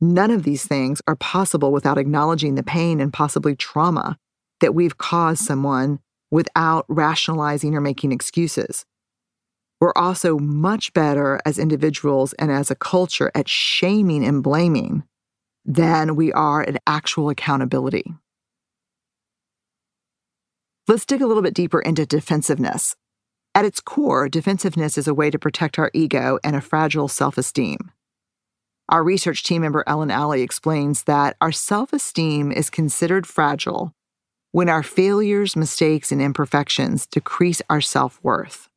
None 0.01 0.31
of 0.31 0.45
these 0.45 0.67
things 0.67 1.03
are 1.07 1.17
possible 1.17 1.71
without 1.71 1.99
acknowledging 1.99 2.55
the 2.55 2.63
pain 2.63 2.99
and 2.99 3.13
possibly 3.13 3.55
trauma 3.55 4.17
that 4.61 4.75
we've 4.75 4.97
caused 4.97 5.45
someone 5.45 6.01
without 6.31 6.85
rationalizing 6.89 7.75
or 7.75 7.81
making 7.81 8.13
excuses. 8.13 8.85
We're 9.81 9.93
also 9.97 10.39
much 10.39 10.93
better 10.93 11.41
as 11.47 11.59
individuals 11.59 12.35
and 12.35 12.53
as 12.53 12.71
a 12.71 12.75
culture 12.75 13.31
at 13.35 13.49
shaming 13.49 14.25
and 14.25 14.43
blaming 14.43 15.05
than 15.65 16.17
we 16.17 16.33
are 16.33 16.63
at 16.63 16.83
actual 16.87 17.31
accountability. 17.31 18.15
Let's 20.87 21.07
dig 21.07 21.23
a 21.23 21.27
little 21.27 21.43
bit 21.43 21.55
deeper 21.55 21.81
into 21.81 22.05
defensiveness. 22.05 22.97
At 23.55 23.65
its 23.65 23.81
core, 23.81 24.29
defensiveness 24.29 24.99
is 24.99 25.09
a 25.09 25.15
way 25.15 25.31
to 25.31 25.39
protect 25.39 25.79
our 25.79 25.91
ego 25.95 26.39
and 26.45 26.55
a 26.55 26.61
fragile 26.61 27.09
self 27.09 27.39
esteem. 27.39 27.91
Our 28.89 29.05
research 29.05 29.45
team 29.45 29.63
member 29.63 29.85
Ellen 29.87 30.11
Alley 30.11 30.43
explains 30.43 31.05
that 31.05 31.37
our 31.41 31.53
self 31.53 31.93
esteem 31.93 32.51
is 32.53 32.71
considered 32.71 33.27
fragile 33.27 33.95
when 34.53 34.69
our 34.69 34.83
failures, 34.83 35.55
mistakes, 35.55 36.11
and 36.11 36.21
imperfections 36.21 37.07
decrease 37.07 37.63
our 37.71 37.81
self 37.81 38.19
worth. 38.23 38.69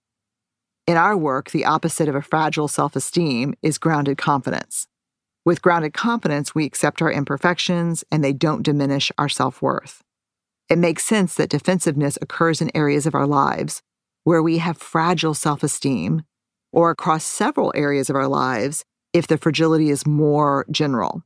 In 0.86 0.98
our 0.98 1.18
work, 1.18 1.52
the 1.52 1.66
opposite 1.66 2.10
of 2.10 2.16
a 2.16 2.22
fragile 2.22 2.68
self 2.68 2.96
esteem 2.96 3.56
is 3.62 3.78
grounded 3.78 4.18
confidence. 4.18 4.88
With 5.46 5.62
grounded 5.62 5.94
confidence, 5.94 6.54
we 6.54 6.66
accept 6.66 7.02
our 7.02 7.12
imperfections 7.12 8.04
and 8.12 8.24
they 8.24 8.34
don't 8.34 8.64
diminish 8.64 9.12
our 9.18 9.30
self 9.30 9.62
worth. 9.62 10.04
It 10.70 10.78
makes 10.78 11.04
sense 11.04 11.36
that 11.36 11.50
defensiveness 11.50 12.18
occurs 12.22 12.62
in 12.62 12.72
areas 12.76 13.06
of 13.06 13.16
our 13.16 13.28
lives 13.28 13.82
where 14.24 14.42
we 14.44 14.60
have 14.60 14.78
fragile 14.78 15.34
self 15.34 15.64
esteem, 15.64 16.24
or 16.72 16.92
across 16.92 17.24
several 17.24 17.72
areas 17.76 18.10
of 18.10 18.16
our 18.16 18.28
lives 18.28 18.84
if 19.12 19.28
the 19.28 19.38
fragility 19.38 19.90
is 19.90 20.08
more 20.08 20.66
general. 20.72 21.24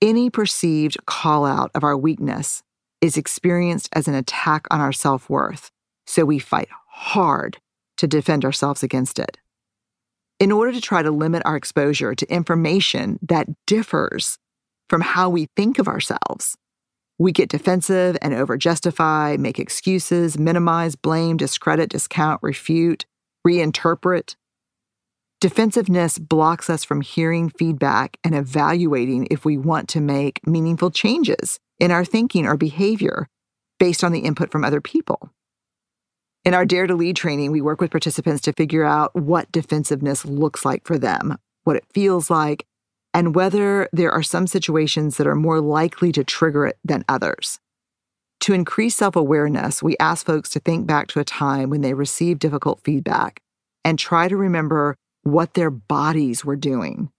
Any 0.00 0.30
perceived 0.30 0.96
call 1.06 1.44
out 1.46 1.70
of 1.74 1.82
our 1.82 1.96
weakness 1.96 2.62
is 3.04 3.18
experienced 3.18 3.90
as 3.92 4.08
an 4.08 4.14
attack 4.14 4.66
on 4.70 4.80
our 4.80 4.92
self 4.92 5.28
worth, 5.28 5.70
so 6.06 6.24
we 6.24 6.38
fight 6.38 6.68
hard 6.88 7.58
to 7.98 8.06
defend 8.06 8.46
ourselves 8.46 8.82
against 8.82 9.18
it. 9.18 9.36
In 10.40 10.50
order 10.50 10.72
to 10.72 10.80
try 10.80 11.02
to 11.02 11.10
limit 11.10 11.42
our 11.44 11.54
exposure 11.54 12.14
to 12.14 12.32
information 12.32 13.18
that 13.20 13.46
differs 13.66 14.38
from 14.88 15.02
how 15.02 15.28
we 15.28 15.48
think 15.54 15.78
of 15.78 15.86
ourselves, 15.86 16.56
we 17.18 17.30
get 17.30 17.50
defensive 17.50 18.16
and 18.22 18.32
overjustify, 18.32 19.38
make 19.38 19.58
excuses, 19.58 20.38
minimize, 20.38 20.96
blame, 20.96 21.36
discredit, 21.36 21.90
discount, 21.90 22.40
refute, 22.42 23.04
reinterpret. 23.46 24.34
Defensiveness 25.42 26.18
blocks 26.18 26.70
us 26.70 26.84
from 26.84 27.02
hearing 27.02 27.50
feedback 27.50 28.16
and 28.24 28.34
evaluating 28.34 29.28
if 29.30 29.44
we 29.44 29.58
want 29.58 29.90
to 29.90 30.00
make 30.00 30.44
meaningful 30.46 30.90
changes 30.90 31.60
in 31.78 31.90
our 31.90 32.04
thinking 32.04 32.46
or 32.46 32.56
behavior 32.56 33.28
based 33.78 34.04
on 34.04 34.12
the 34.12 34.20
input 34.20 34.50
from 34.50 34.64
other 34.64 34.80
people. 34.80 35.30
In 36.44 36.54
our 36.54 36.66
Dare 36.66 36.86
to 36.86 36.94
Lead 36.94 37.16
training, 37.16 37.52
we 37.52 37.62
work 37.62 37.80
with 37.80 37.90
participants 37.90 38.42
to 38.42 38.52
figure 38.52 38.84
out 38.84 39.14
what 39.14 39.50
defensiveness 39.50 40.24
looks 40.24 40.64
like 40.64 40.86
for 40.86 40.98
them, 40.98 41.38
what 41.64 41.76
it 41.76 41.86
feels 41.92 42.30
like, 42.30 42.66
and 43.14 43.34
whether 43.34 43.88
there 43.92 44.12
are 44.12 44.22
some 44.22 44.46
situations 44.46 45.16
that 45.16 45.26
are 45.26 45.34
more 45.34 45.60
likely 45.60 46.12
to 46.12 46.24
trigger 46.24 46.66
it 46.66 46.78
than 46.84 47.04
others. 47.08 47.60
To 48.40 48.52
increase 48.52 48.94
self 48.94 49.16
awareness, 49.16 49.82
we 49.82 49.96
ask 49.98 50.26
folks 50.26 50.50
to 50.50 50.60
think 50.60 50.86
back 50.86 51.08
to 51.08 51.20
a 51.20 51.24
time 51.24 51.70
when 51.70 51.80
they 51.80 51.94
received 51.94 52.40
difficult 52.40 52.80
feedback 52.84 53.40
and 53.84 53.98
try 53.98 54.28
to 54.28 54.36
remember 54.36 54.96
what 55.22 55.54
their 55.54 55.70
bodies 55.70 56.44
were 56.44 56.56
doing, 56.56 57.10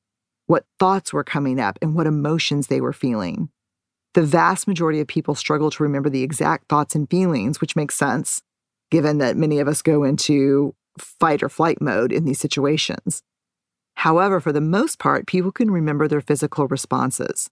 what 0.46 0.66
thoughts 0.78 1.12
were 1.12 1.24
coming 1.24 1.60
up, 1.60 1.80
and 1.82 1.96
what 1.96 2.06
emotions 2.06 2.68
they 2.68 2.80
were 2.80 2.94
feeling. 2.94 3.50
The 4.16 4.24
vast 4.24 4.66
majority 4.66 5.02
of 5.02 5.08
people 5.08 5.36
struggle 5.36 5.70
to 5.70 5.84
remember 5.84 6.10
the 6.10 6.24
exact 6.24 6.70
thoughts 6.70 6.96
and 6.96 7.10
feelings, 7.10 7.60
which 7.60 7.76
makes 7.76 7.96
sense 7.96 8.42
given 8.90 9.18
that 9.18 9.36
many 9.36 9.60
of 9.60 9.68
us 9.68 9.82
go 9.82 10.04
into 10.04 10.74
fight 10.98 11.44
or 11.44 11.50
flight 11.50 11.82
mode 11.82 12.14
in 12.14 12.24
these 12.24 12.40
situations. 12.40 13.24
However, 13.96 14.40
for 14.40 14.54
the 14.54 14.62
most 14.62 15.00
part, 15.00 15.28
people 15.28 15.52
can 15.52 15.70
remember 15.70 16.08
their 16.08 16.22
physical 16.22 16.68
responses 16.68 17.50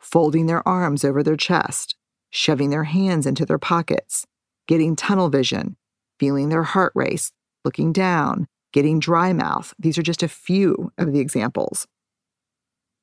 folding 0.00 0.46
their 0.46 0.66
arms 0.66 1.04
over 1.04 1.22
their 1.22 1.36
chest, 1.36 1.94
shoving 2.30 2.70
their 2.70 2.84
hands 2.84 3.24
into 3.24 3.46
their 3.46 3.58
pockets, 3.58 4.26
getting 4.66 4.96
tunnel 4.96 5.28
vision, 5.28 5.76
feeling 6.18 6.48
their 6.48 6.62
heart 6.64 6.90
race, 6.94 7.30
looking 7.64 7.92
down, 7.92 8.48
getting 8.72 8.98
dry 8.98 9.32
mouth. 9.32 9.74
These 9.78 9.98
are 9.98 10.02
just 10.02 10.22
a 10.24 10.28
few 10.28 10.90
of 10.98 11.12
the 11.12 11.20
examples. 11.20 11.86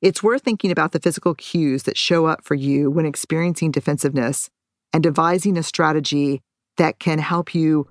It's 0.02 0.22
worth 0.22 0.44
thinking 0.44 0.72
about 0.72 0.92
the 0.92 1.00
physical 1.00 1.34
cues 1.34 1.84
that 1.84 1.98
show 1.98 2.28
up 2.28 2.44
for 2.44 2.54
you 2.54 2.92
when 2.92 3.06
experiencing 3.06 3.72
defensiveness 3.72 4.50
and 4.94 5.02
devising 5.02 5.58
a 5.58 5.64
strategy 5.64 6.42
that 6.78 7.00
can 7.00 7.18
help 7.18 7.56
you 7.56 7.88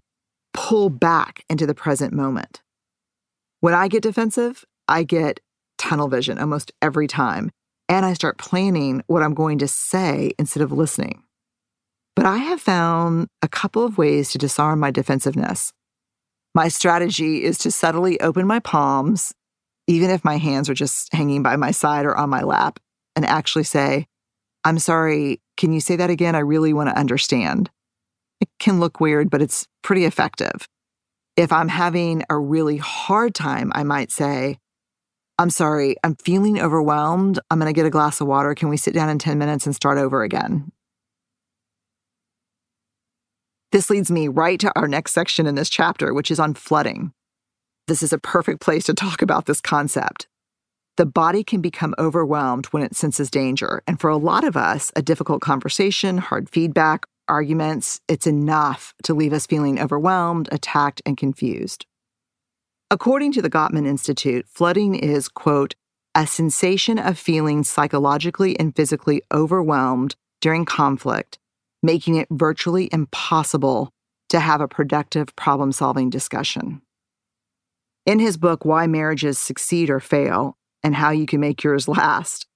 pull 0.53 0.89
back 0.89 1.45
into 1.51 1.67
the 1.67 1.75
present 1.75 2.13
moment. 2.13 2.63
When 3.61 3.75
I 3.75 3.89
get 3.89 4.03
defensive, 4.03 4.65
I 4.87 5.03
get 5.03 5.41
tunnel 5.79 6.09
vision 6.09 6.39
almost 6.39 6.71
every 6.81 7.09
time, 7.09 7.51
and 7.89 8.07
I 8.07 8.13
start 8.13 8.39
planning 8.39 9.03
what 9.09 9.23
I'm 9.23 9.35
going 9.35 9.59
to 9.59 9.69
say 9.69 10.33
instead 10.39 10.63
of 10.63 10.71
listening. 10.71 11.23
But 12.15 12.27
I 12.27 12.39
have 12.39 12.61
found 12.61 13.27
a 13.43 13.49
couple 13.49 13.85
of 13.85 13.99
ways 13.99 14.31
to 14.31 14.39
disarm 14.39 14.79
my 14.79 14.91
defensiveness. 14.91 15.73
My 16.55 16.69
strategy 16.69 17.45
is 17.45 17.59
to 17.59 17.71
subtly 17.71 18.19
open 18.21 18.47
my 18.47 18.61
palms, 18.61 19.35
even 19.87 20.11
if 20.11 20.25
my 20.25 20.37
hands 20.37 20.69
are 20.69 20.75
just 20.75 21.13
hanging 21.13 21.43
by 21.43 21.57
my 21.57 21.71
side 21.71 22.07
or 22.07 22.17
on 22.17 22.31
my 22.31 22.43
lap, 22.43 22.81
and 23.15 23.25
actually 23.25 23.65
say, 23.65 24.07
I'm 24.65 24.79
sorry, 24.79 25.41
can 25.57 25.73
you 25.73 25.81
say 25.81 25.97
that 25.97 26.11
again? 26.11 26.35
I 26.35 26.41
really 26.41 26.73
want 26.73 26.91
to 26.91 26.99
understand. 26.99 27.71
It 28.41 28.49
can 28.59 28.81
look 28.81 29.01
weird, 29.01 29.31
but 29.31 29.41
it's 29.41 29.67
pretty 29.83 30.05
effective. 30.05 30.69
If 31.37 31.53
I'm 31.53 31.69
having 31.69 32.25
a 32.29 32.39
really 32.39 32.77
hard 32.77 33.35
time, 33.35 33.73
I 33.75 33.85
might 33.85 34.11
say, 34.11 34.59
I'm 35.39 35.51
sorry, 35.51 35.97
I'm 36.03 36.17
feeling 36.17 36.61
overwhelmed. 36.61 37.39
I'm 37.51 37.59
going 37.59 37.73
to 37.73 37.79
get 37.79 37.87
a 37.87 37.91
glass 37.91 38.21
of 38.21 38.27
water. 38.27 38.55
Can 38.55 38.69
we 38.69 38.77
sit 38.77 38.95
down 38.95 39.11
in 39.11 39.19
10 39.19 39.39
minutes 39.39 39.67
and 39.67 39.75
start 39.75 39.99
over 39.99 40.23
again? 40.23 40.73
This 43.73 43.91
leads 43.91 44.11
me 44.11 44.29
right 44.29 44.59
to 44.61 44.73
our 44.77 44.89
next 44.89 45.13
section 45.13 45.47
in 45.47 45.55
this 45.55 45.69
chapter, 45.69 46.15
which 46.15 46.31
is 46.31 46.41
on 46.41 46.55
flooding. 46.55 47.13
This 47.89 48.03
is 48.03 48.13
a 48.13 48.19
perfect 48.19 48.61
place 48.61 48.85
to 48.87 48.95
talk 48.95 49.23
about 49.23 49.47
this 49.47 49.61
concept. 49.61 50.27
The 50.97 51.07
body 51.07 51.45
can 51.45 51.61
become 51.61 51.95
overwhelmed 52.01 52.67
when 52.67 52.83
it 52.83 52.97
senses 52.97 53.31
danger. 53.31 53.81
And 53.87 54.01
for 54.01 54.11
a 54.11 54.17
lot 54.17 54.43
of 54.43 54.57
us, 54.57 54.91
a 54.97 55.03
difficult 55.03 55.41
conversation, 55.41 56.19
hard 56.19 56.51
feedback, 56.51 57.07
arguments, 57.29 58.01
it's 58.09 58.27
enough 58.27 58.93
to 59.05 59.15
leave 59.15 59.33
us 59.33 59.47
feeling 59.47 59.79
overwhelmed, 59.79 60.49
attacked, 60.51 61.01
and 61.07 61.17
confused. 61.17 61.87
According 62.91 63.33
to 63.33 63.43
the 63.43 63.51
Gottman 63.51 63.87
Institute, 63.87 64.47
flooding 64.49 64.97
is, 64.97 65.29
quote, 65.29 65.75
a 66.15 66.27
sensation 66.27 66.99
of 66.99 67.19
feeling 67.19 67.63
psychologically 67.63 68.59
and 68.59 68.75
physically 68.75 69.23
overwhelmed 69.33 70.17
during 70.41 70.65
conflict, 70.65 71.39
making 71.85 72.17
it 72.17 72.27
virtually 72.33 72.89
impossible 72.93 73.91
to 74.31 74.41
have 74.41 74.61
a 74.61 74.67
productive 74.67 75.37
problem 75.37 75.71
solving 75.71 76.11
discussion. 76.11 76.83
In 78.07 78.21
his 78.21 78.37
book, 78.37 78.65
Why 78.65 78.87
Marriages 78.87 79.37
Succeed 79.37 79.91
or 79.91 79.99
Fail 79.99 80.57
and 80.85 80.95
How 80.95 81.11
You 81.11 81.27
Can 81.27 81.41
Make 81.41 81.65
Yours 81.65 81.89
Last, 81.89 82.47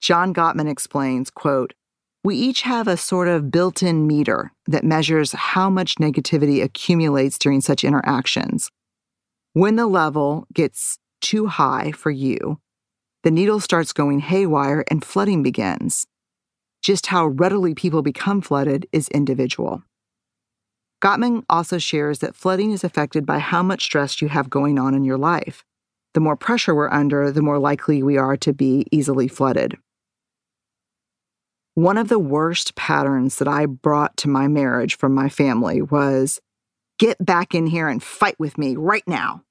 John 0.00 0.32
Gottman 0.32 0.70
explains, 0.70 1.30
quote, 1.30 1.74
we 2.22 2.36
each 2.36 2.62
have 2.62 2.86
a 2.86 2.96
sort 2.96 3.26
of 3.26 3.50
built 3.50 3.82
in 3.82 4.06
meter 4.06 4.52
that 4.66 4.84
measures 4.84 5.32
how 5.32 5.68
much 5.68 5.96
negativity 5.96 6.62
accumulates 6.62 7.38
during 7.38 7.60
such 7.60 7.82
interactions. 7.82 8.70
When 9.52 9.74
the 9.74 9.88
level 9.88 10.46
gets 10.52 10.98
too 11.20 11.48
high 11.48 11.90
for 11.90 12.12
you, 12.12 12.60
the 13.24 13.32
needle 13.32 13.58
starts 13.58 13.92
going 13.92 14.20
haywire 14.20 14.84
and 14.90 15.04
flooding 15.04 15.42
begins. 15.42 16.06
Just 16.82 17.08
how 17.08 17.26
readily 17.26 17.74
people 17.74 18.02
become 18.02 18.40
flooded 18.42 18.86
is 18.92 19.08
individual. 19.08 19.82
Gottman 21.00 21.44
also 21.48 21.78
shares 21.78 22.18
that 22.18 22.36
flooding 22.36 22.72
is 22.72 22.84
affected 22.84 23.24
by 23.24 23.38
how 23.38 23.62
much 23.62 23.84
stress 23.84 24.20
you 24.20 24.28
have 24.28 24.50
going 24.50 24.78
on 24.78 24.94
in 24.94 25.04
your 25.04 25.16
life. 25.16 25.64
The 26.12 26.20
more 26.20 26.36
pressure 26.36 26.74
we're 26.74 26.90
under, 26.90 27.30
the 27.30 27.42
more 27.42 27.58
likely 27.58 28.02
we 28.02 28.18
are 28.18 28.36
to 28.38 28.52
be 28.52 28.86
easily 28.90 29.28
flooded. 29.28 29.78
One 31.74 31.96
of 31.96 32.08
the 32.08 32.18
worst 32.18 32.74
patterns 32.74 33.38
that 33.38 33.48
I 33.48 33.64
brought 33.66 34.16
to 34.18 34.28
my 34.28 34.48
marriage 34.48 34.98
from 34.98 35.14
my 35.14 35.28
family 35.28 35.80
was 35.80 36.40
get 36.98 37.24
back 37.24 37.54
in 37.54 37.66
here 37.66 37.88
and 37.88 38.02
fight 38.02 38.38
with 38.38 38.58
me 38.58 38.76
right 38.76 39.06
now. 39.06 39.42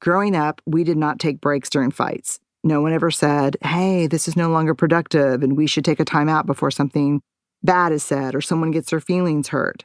Growing 0.00 0.34
up, 0.34 0.60
we 0.66 0.84
did 0.84 0.98
not 0.98 1.20
take 1.20 1.40
breaks 1.40 1.70
during 1.70 1.92
fights. 1.92 2.40
No 2.64 2.80
one 2.80 2.92
ever 2.92 3.10
said, 3.10 3.56
hey, 3.62 4.06
this 4.06 4.28
is 4.28 4.36
no 4.36 4.50
longer 4.50 4.74
productive 4.74 5.42
and 5.42 5.56
we 5.56 5.66
should 5.66 5.84
take 5.84 6.00
a 6.00 6.04
time 6.04 6.28
out 6.28 6.44
before 6.44 6.70
something 6.70 7.22
bad 7.62 7.92
is 7.92 8.02
said 8.02 8.34
or 8.34 8.40
someone 8.40 8.72
gets 8.72 8.90
their 8.90 9.00
feelings 9.00 9.48
hurt. 9.48 9.84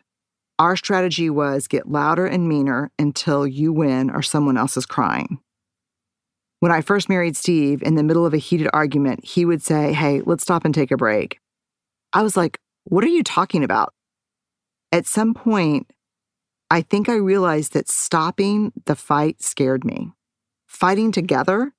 Our 0.60 0.76
strategy 0.76 1.30
was 1.30 1.68
get 1.68 1.90
louder 1.90 2.26
and 2.26 2.50
meaner 2.50 2.92
until 2.98 3.46
you 3.46 3.72
win 3.72 4.10
or 4.10 4.24
someone 4.24 4.58
else 4.58 4.76
is 4.76 4.88
crying. 4.88 5.40
When 6.60 6.72
I 6.72 6.82
first 6.82 7.10
married 7.10 7.38
Steve, 7.38 7.84
in 7.84 7.94
the 7.94 8.04
middle 8.04 8.26
of 8.26 8.34
a 8.34 8.38
heated 8.38 8.70
argument, 8.74 9.24
he 9.24 9.46
would 9.46 9.62
say, 9.62 9.94
Hey, 9.94 10.22
let's 10.26 10.42
stop 10.42 10.66
and 10.66 10.74
take 10.74 10.90
a 10.90 10.98
break. 10.98 11.40
I 12.14 12.24
was 12.24 12.36
like, 12.36 12.60
What 12.86 13.04
are 13.04 13.10
you 13.10 13.24
talking 13.24 13.64
about? 13.64 13.94
At 14.92 15.06
some 15.06 15.36
point, 15.36 15.92
I 16.72 16.82
think 16.82 17.08
I 17.08 17.16
realized 17.16 17.74
that 17.74 17.88
stopping 17.88 18.74
the 18.86 18.96
fight 18.96 19.44
scared 19.44 19.86
me. 19.86 20.12
Fighting 20.66 21.12
together 21.12 21.74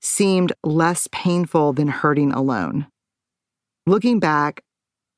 seemed 0.00 0.52
less 0.64 1.06
painful 1.12 1.74
than 1.74 1.88
hurting 1.88 2.32
alone. 2.32 2.86
Looking 3.86 4.20
back, 4.20 4.62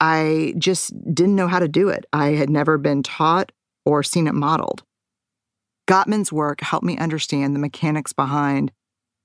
I 0.01 0.55
just 0.59 0.93
didn't 1.15 1.37
know 1.37 1.49
how 1.49 1.59
to 1.59 1.69
do 1.69 1.89
it. 1.89 2.07
I 2.13 2.29
had 2.29 2.51
never 2.51 2.79
been 2.79 3.03
taught 3.03 3.53
or 3.85 4.03
seen 4.03 4.27
it 4.27 4.35
modeled. 4.35 4.83
Gottman's 5.89 6.33
work 6.33 6.61
helped 6.61 6.87
me 6.87 6.97
understand 6.99 7.55
the 7.55 7.61
mechanics 7.61 8.13
behind 8.13 8.73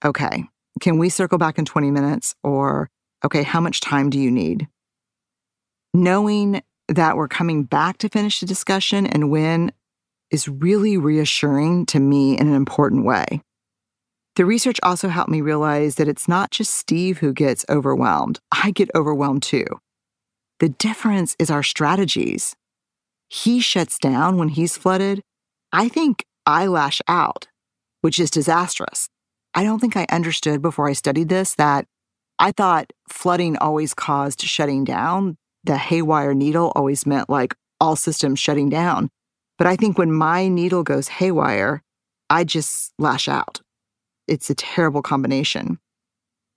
okay, 0.04 0.44
can 0.82 0.98
we 0.98 1.10
circle 1.10 1.38
back 1.38 1.58
in 1.58 1.66
20 1.66 1.90
minutes? 1.90 2.36
Or, 2.44 2.90
okay, 3.24 3.44
how 3.44 3.60
much 3.60 3.80
time 3.80 4.10
do 4.10 4.20
you 4.20 4.30
need? 4.30 4.68
Knowing 5.94 6.62
that 6.90 7.18
we're 7.18 7.28
coming 7.28 7.64
back 7.64 7.98
to 8.00 8.10
finish 8.10 8.40
the 8.40 8.46
discussion 8.46 9.08
and 9.08 9.32
when 9.32 9.72
is 10.32 10.48
really 10.48 10.98
reassuring 10.98 11.86
to 11.88 12.00
me 12.00 12.38
in 12.38 12.48
an 12.48 12.56
important 12.56 13.06
way. 13.06 13.42
The 14.36 14.46
research 14.46 14.80
also 14.84 15.08
helped 15.08 15.32
me 15.32 15.42
realize 15.42 15.96
that 15.96 16.10
it's 16.10 16.28
not 16.28 16.52
just 16.52 16.74
Steve 16.74 17.20
who 17.20 17.32
gets 17.32 17.66
overwhelmed, 17.70 18.40
I 18.52 18.72
get 18.72 18.92
overwhelmed 18.94 19.44
too. 19.44 19.66
The 20.60 20.70
difference 20.70 21.36
is 21.38 21.50
our 21.52 21.64
strategies. 21.64 22.56
He 23.28 23.60
shuts 23.60 24.00
down 24.00 24.38
when 24.38 24.50
he's 24.50 24.78
flooded. 24.78 25.22
I 25.72 25.90
think 25.90 26.24
I 26.46 26.68
lash 26.68 27.02
out, 27.08 27.48
which 28.02 28.20
is 28.20 28.32
disastrous. 28.32 29.10
I 29.54 29.64
don't 29.64 29.80
think 29.80 29.98
I 29.98 30.06
understood 30.10 30.62
before 30.62 30.88
I 30.88 30.94
studied 30.94 31.30
this 31.30 31.56
that 31.56 31.86
I 32.40 32.52
thought 32.52 32.92
flooding 33.10 33.58
always 33.58 33.94
caused 33.94 34.42
shutting 34.42 34.84
down. 34.84 35.38
The 35.64 35.78
haywire 35.78 36.34
needle 36.34 36.72
always 36.76 37.06
meant 37.06 37.30
like 37.30 37.56
all 37.82 37.96
systems 37.96 38.40
shutting 38.40 38.70
down. 38.70 39.10
But 39.58 39.68
I 39.68 39.76
think 39.76 39.98
when 39.98 40.12
my 40.12 40.48
needle 40.48 40.84
goes 40.84 41.08
haywire, 41.08 41.82
I 42.30 42.44
just 42.44 42.94
lash 43.00 43.28
out. 43.28 43.62
It's 44.28 44.50
a 44.50 44.56
terrible 44.56 45.02
combination. 45.02 45.80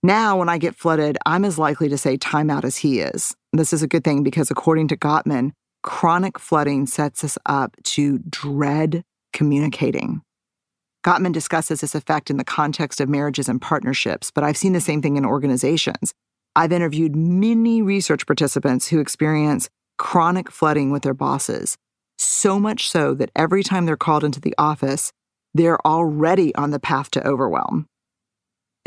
Now, 0.02 0.38
when 0.38 0.48
I 0.48 0.58
get 0.58 0.76
flooded, 0.76 1.18
I'm 1.26 1.44
as 1.44 1.58
likely 1.58 1.88
to 1.88 1.98
say 1.98 2.16
timeout 2.16 2.64
as 2.64 2.76
he 2.76 3.00
is. 3.00 3.34
This 3.52 3.72
is 3.72 3.82
a 3.82 3.88
good 3.88 4.04
thing 4.04 4.22
because, 4.22 4.50
according 4.50 4.88
to 4.88 4.96
Gottman, 4.96 5.52
chronic 5.82 6.38
flooding 6.38 6.86
sets 6.86 7.24
us 7.24 7.36
up 7.46 7.74
to 7.82 8.18
dread 8.18 9.02
communicating. 9.32 10.22
Gottman 11.04 11.32
discusses 11.32 11.80
this 11.80 11.94
effect 11.94 12.30
in 12.30 12.36
the 12.36 12.44
context 12.44 13.00
of 13.00 13.08
marriages 13.08 13.48
and 13.48 13.60
partnerships, 13.60 14.30
but 14.30 14.44
I've 14.44 14.56
seen 14.56 14.72
the 14.72 14.80
same 14.80 15.02
thing 15.02 15.16
in 15.16 15.24
organizations. 15.24 16.14
I've 16.54 16.72
interviewed 16.72 17.16
many 17.16 17.82
research 17.82 18.26
participants 18.26 18.88
who 18.88 19.00
experience 19.00 19.68
chronic 19.96 20.50
flooding 20.50 20.90
with 20.90 21.02
their 21.02 21.14
bosses, 21.14 21.76
so 22.18 22.60
much 22.60 22.88
so 22.88 23.14
that 23.14 23.30
every 23.34 23.64
time 23.64 23.86
they're 23.86 23.96
called 23.96 24.24
into 24.24 24.40
the 24.40 24.54
office, 24.58 25.12
they're 25.54 25.84
already 25.86 26.54
on 26.54 26.70
the 26.70 26.80
path 26.80 27.10
to 27.12 27.26
overwhelm. 27.26 27.86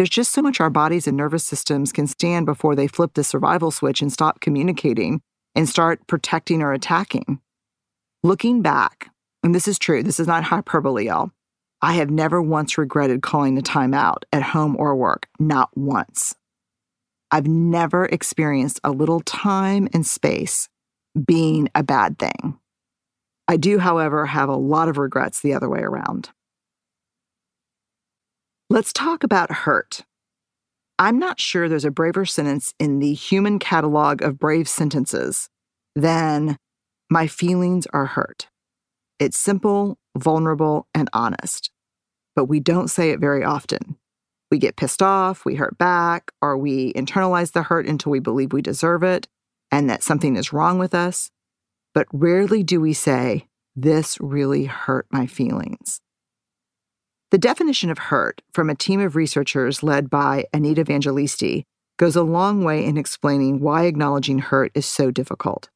There's 0.02 0.10
just 0.10 0.32
so 0.32 0.42
much 0.42 0.60
our 0.60 0.72
bodies 0.72 1.06
and 1.06 1.16
nervous 1.16 1.44
systems 1.44 1.92
can 1.92 2.08
stand 2.08 2.48
before 2.48 2.76
they 2.76 2.88
flip 2.88 3.14
the 3.14 3.24
survival 3.24 3.70
switch 3.70 4.02
and 4.02 4.12
stop 4.12 4.42
communicating 4.42 5.22
and 5.54 5.70
start 5.70 6.08
protecting 6.08 6.64
or 6.64 6.74
attacking. 6.74 7.40
Looking 8.24 8.64
back, 8.64 9.12
and 9.44 9.54
this 9.54 9.68
is 9.68 9.78
true, 9.78 10.02
this 10.02 10.20
is 10.20 10.26
not 10.26 10.46
hyperbole, 10.46 11.06
y'all. 11.06 11.30
I 11.84 11.94
have 11.94 12.10
never 12.10 12.42
once 12.42 12.80
regretted 12.80 13.22
calling 13.22 13.60
a 13.60 13.62
timeout 13.62 14.24
at 14.34 14.42
home 14.42 14.76
or 14.80 14.96
work, 14.96 15.28
not 15.38 15.70
once. 15.78 16.34
I've 17.30 17.46
never 17.46 18.06
experienced 18.06 18.80
a 18.84 18.90
little 18.90 19.20
time 19.20 19.88
and 19.94 20.04
space 20.04 20.68
being 21.28 21.70
a 21.76 21.84
bad 21.84 22.18
thing. 22.18 22.58
I 23.48 23.56
do, 23.56 23.78
however, 23.78 24.26
have 24.26 24.50
a 24.50 24.56
lot 24.56 24.90
of 24.90 24.98
regrets 24.98 25.42
the 25.42 25.54
other 25.54 25.70
way 25.70 25.82
around. 25.82 26.32
Let's 28.72 28.94
talk 28.94 29.26
about 29.26 29.52
hurt. 29.52 30.06
I'm 30.98 31.20
not 31.20 31.42
sure 31.42 31.68
there's 31.68 31.84
a 31.84 31.92
braver 31.92 32.24
sentence 32.24 32.74
in 32.80 33.00
the 33.00 33.14
human 33.14 33.60
catalog 33.60 34.22
of 34.22 34.40
brave 34.40 34.70
sentences 34.70 35.50
than, 35.94 36.56
My 37.10 37.28
feelings 37.28 37.86
are 37.92 38.06
hurt. 38.06 38.48
It's 39.20 39.38
simple, 39.38 39.98
vulnerable, 40.18 40.88
and 40.94 41.10
honest. 41.12 41.70
But 42.34 42.46
we 42.46 42.62
don't 42.62 42.88
say 42.88 43.10
it 43.10 43.20
very 43.20 43.44
often. 43.44 43.98
We 44.50 44.58
get 44.58 44.78
pissed 44.78 45.02
off, 45.02 45.44
we 45.44 45.56
hurt 45.56 45.78
back, 45.78 46.32
or 46.42 46.58
we 46.58 46.94
internalize 46.94 47.52
the 47.52 47.64
hurt 47.64 47.88
until 47.88 48.14
we 48.14 48.20
believe 48.20 48.54
we 48.54 48.62
deserve 48.62 49.04
it 49.04 49.28
and 49.70 49.90
that 49.90 50.02
something 50.02 50.38
is 50.38 50.54
wrong 50.54 50.80
with 50.80 50.96
us. 50.96 51.30
But 51.94 52.08
rarely 52.14 52.64
do 52.64 52.80
we 52.80 52.94
say, 52.94 53.50
This 53.76 54.18
really 54.22 54.64
hurt 54.64 55.08
my 55.12 55.28
feelings. 55.28 56.00
The 57.32 57.38
definition 57.38 57.90
of 57.90 57.98
hurt 57.98 58.42
from 58.52 58.70
a 58.70 58.76
team 58.76 59.00
of 59.00 59.16
researchers 59.16 59.82
led 59.82 60.10
by 60.10 60.46
Anita 60.54 60.84
Vangelisti 60.84 61.64
goes 61.98 62.18
a 62.18 62.24
long 62.24 62.64
way 62.66 62.84
in 62.84 62.98
explaining 62.98 63.62
why 63.62 63.86
acknowledging 63.86 64.40
hurt 64.40 64.72
is 64.76 64.86
so 64.86 65.12
difficult. 65.12 65.70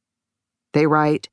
They 0.74 0.86
write, 0.86 1.30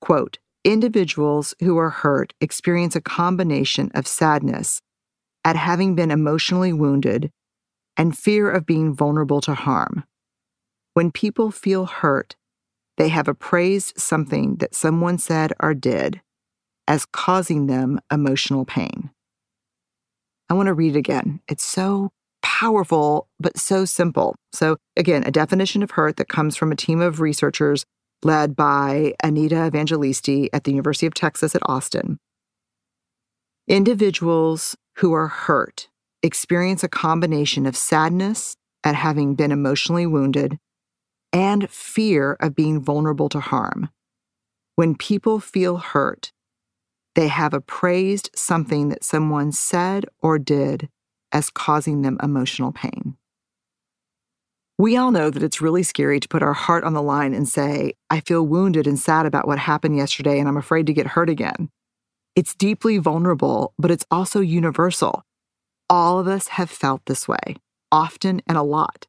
quote, 0.00 0.38
Individuals 0.62 1.54
who 1.60 1.78
are 1.78 1.88
hurt 1.88 2.34
experience 2.38 2.94
a 2.94 3.00
combination 3.00 3.90
of 3.94 4.06
sadness 4.06 4.82
at 5.42 5.56
having 5.56 5.94
been 5.94 6.10
emotionally 6.10 6.74
wounded 6.74 7.32
and 7.96 8.18
fear 8.18 8.50
of 8.50 8.66
being 8.66 8.92
vulnerable 8.92 9.40
to 9.40 9.54
harm. 9.54 10.04
When 10.92 11.10
people 11.10 11.50
feel 11.50 11.86
hurt, 11.86 12.36
they 12.98 13.08
have 13.08 13.26
appraised 13.26 13.98
something 13.98 14.56
that 14.56 14.74
someone 14.74 15.16
said 15.16 15.54
or 15.60 15.72
did 15.72 16.20
as 16.86 17.06
causing 17.06 17.68
them 17.68 18.00
emotional 18.12 18.66
pain. 18.66 19.09
I 20.50 20.54
want 20.54 20.66
to 20.66 20.74
read 20.74 20.96
it 20.96 20.98
again. 20.98 21.40
It's 21.48 21.64
so 21.64 22.10
powerful, 22.42 23.28
but 23.38 23.56
so 23.56 23.84
simple. 23.84 24.34
So, 24.52 24.76
again, 24.96 25.22
a 25.24 25.30
definition 25.30 25.82
of 25.82 25.92
hurt 25.92 26.16
that 26.16 26.28
comes 26.28 26.56
from 26.56 26.72
a 26.72 26.76
team 26.76 27.00
of 27.00 27.20
researchers 27.20 27.84
led 28.24 28.56
by 28.56 29.14
Anita 29.22 29.70
Vangelisti 29.72 30.48
at 30.52 30.64
the 30.64 30.72
University 30.72 31.06
of 31.06 31.14
Texas 31.14 31.54
at 31.54 31.62
Austin. 31.66 32.18
Individuals 33.68 34.76
who 34.96 35.12
are 35.12 35.28
hurt 35.28 35.88
experience 36.22 36.82
a 36.82 36.88
combination 36.88 37.64
of 37.64 37.76
sadness 37.76 38.56
at 38.82 38.94
having 38.94 39.34
been 39.36 39.52
emotionally 39.52 40.06
wounded 40.06 40.58
and 41.32 41.70
fear 41.70 42.36
of 42.40 42.56
being 42.56 42.80
vulnerable 42.80 43.28
to 43.28 43.40
harm. 43.40 43.88
When 44.74 44.96
people 44.96 45.38
feel 45.38 45.76
hurt, 45.76 46.32
they 47.14 47.28
have 47.28 47.54
appraised 47.54 48.30
something 48.34 48.88
that 48.88 49.04
someone 49.04 49.52
said 49.52 50.06
or 50.20 50.38
did 50.38 50.88
as 51.32 51.50
causing 51.50 52.02
them 52.02 52.18
emotional 52.22 52.72
pain. 52.72 53.16
We 54.78 54.96
all 54.96 55.10
know 55.10 55.28
that 55.28 55.42
it's 55.42 55.60
really 55.60 55.82
scary 55.82 56.20
to 56.20 56.28
put 56.28 56.42
our 56.42 56.54
heart 56.54 56.84
on 56.84 56.94
the 56.94 57.02
line 57.02 57.34
and 57.34 57.46
say, 57.46 57.94
I 58.08 58.20
feel 58.20 58.46
wounded 58.46 58.86
and 58.86 58.98
sad 58.98 59.26
about 59.26 59.46
what 59.46 59.58
happened 59.58 59.96
yesterday 59.96 60.38
and 60.38 60.48
I'm 60.48 60.56
afraid 60.56 60.86
to 60.86 60.94
get 60.94 61.08
hurt 61.08 61.28
again. 61.28 61.68
It's 62.34 62.54
deeply 62.54 62.96
vulnerable, 62.98 63.74
but 63.78 63.90
it's 63.90 64.06
also 64.10 64.40
universal. 64.40 65.22
All 65.90 66.18
of 66.18 66.26
us 66.26 66.48
have 66.48 66.70
felt 66.70 67.02
this 67.06 67.28
way, 67.28 67.56
often 67.92 68.40
and 68.46 68.56
a 68.56 68.62
lot. 68.62 69.06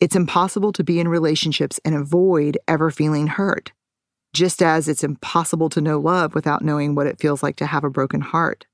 It's 0.00 0.16
impossible 0.16 0.72
to 0.72 0.84
be 0.84 1.00
in 1.00 1.08
relationships 1.08 1.80
and 1.84 1.94
avoid 1.94 2.58
ever 2.68 2.90
feeling 2.90 3.28
hurt, 3.28 3.72
just 4.32 4.62
as 4.62 4.88
it's 4.88 5.04
impossible 5.04 5.68
to 5.70 5.80
know 5.80 5.98
love 5.98 6.34
without 6.34 6.62
knowing 6.62 6.94
what 6.94 7.06
it 7.06 7.20
feels 7.20 7.42
like 7.42 7.56
to 7.56 7.66
have 7.66 7.84
a 7.84 7.90
broken 7.90 8.20
heart. 8.20 8.66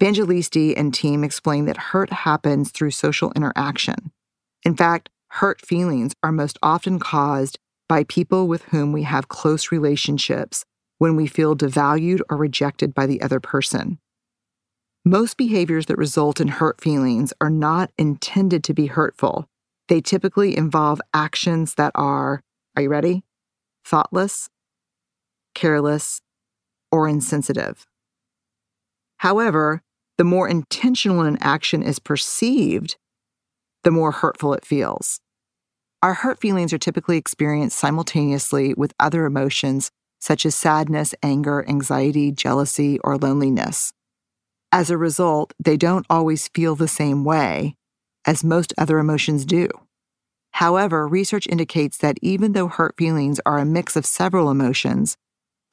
Vangelisti 0.00 0.74
and 0.76 0.92
team 0.92 1.22
explain 1.22 1.66
that 1.66 1.76
hurt 1.76 2.10
happens 2.10 2.70
through 2.70 2.90
social 2.90 3.32
interaction. 3.36 4.10
In 4.64 4.76
fact, 4.76 5.08
hurt 5.28 5.60
feelings 5.60 6.12
are 6.22 6.32
most 6.32 6.58
often 6.62 6.98
caused 6.98 7.58
by 7.88 8.04
people 8.04 8.48
with 8.48 8.62
whom 8.64 8.92
we 8.92 9.02
have 9.02 9.28
close 9.28 9.70
relationships 9.70 10.64
when 10.98 11.16
we 11.16 11.26
feel 11.26 11.54
devalued 11.54 12.20
or 12.30 12.36
rejected 12.36 12.94
by 12.94 13.06
the 13.06 13.20
other 13.20 13.40
person. 13.40 13.98
Most 15.04 15.36
behaviors 15.36 15.86
that 15.86 15.98
result 15.98 16.40
in 16.40 16.48
hurt 16.48 16.80
feelings 16.80 17.32
are 17.40 17.50
not 17.50 17.90
intended 17.98 18.64
to 18.64 18.74
be 18.74 18.86
hurtful. 18.86 19.46
They 19.88 20.00
typically 20.00 20.56
involve 20.56 21.00
actions 21.12 21.74
that 21.74 21.92
are, 21.94 22.42
are 22.74 22.82
you 22.82 22.88
ready? 22.88 23.22
Thoughtless, 23.84 24.48
careless, 25.54 26.20
or 26.90 27.08
insensitive. 27.08 27.86
However, 29.18 29.82
the 30.18 30.24
more 30.24 30.48
intentional 30.48 31.22
an 31.22 31.38
action 31.40 31.82
is 31.82 31.98
perceived, 31.98 32.96
the 33.82 33.90
more 33.90 34.12
hurtful 34.12 34.54
it 34.54 34.64
feels. 34.64 35.20
Our 36.02 36.14
hurt 36.14 36.40
feelings 36.40 36.72
are 36.72 36.78
typically 36.78 37.16
experienced 37.16 37.78
simultaneously 37.78 38.74
with 38.74 38.92
other 39.00 39.24
emotions 39.24 39.90
such 40.20 40.46
as 40.46 40.54
sadness, 40.54 41.14
anger, 41.22 41.64
anxiety, 41.68 42.32
jealousy, 42.32 42.98
or 43.00 43.18
loneliness. 43.18 43.92
As 44.72 44.90
a 44.90 44.98
result, 44.98 45.52
they 45.62 45.76
don't 45.76 46.06
always 46.08 46.48
feel 46.48 46.76
the 46.76 46.88
same 46.88 47.24
way 47.24 47.76
as 48.26 48.42
most 48.42 48.72
other 48.78 48.98
emotions 48.98 49.44
do. 49.44 49.68
However, 50.52 51.06
research 51.06 51.46
indicates 51.46 51.98
that 51.98 52.18
even 52.22 52.52
though 52.52 52.68
hurt 52.68 52.94
feelings 52.96 53.40
are 53.44 53.58
a 53.58 53.64
mix 53.64 53.96
of 53.96 54.06
several 54.06 54.50
emotions, 54.50 55.16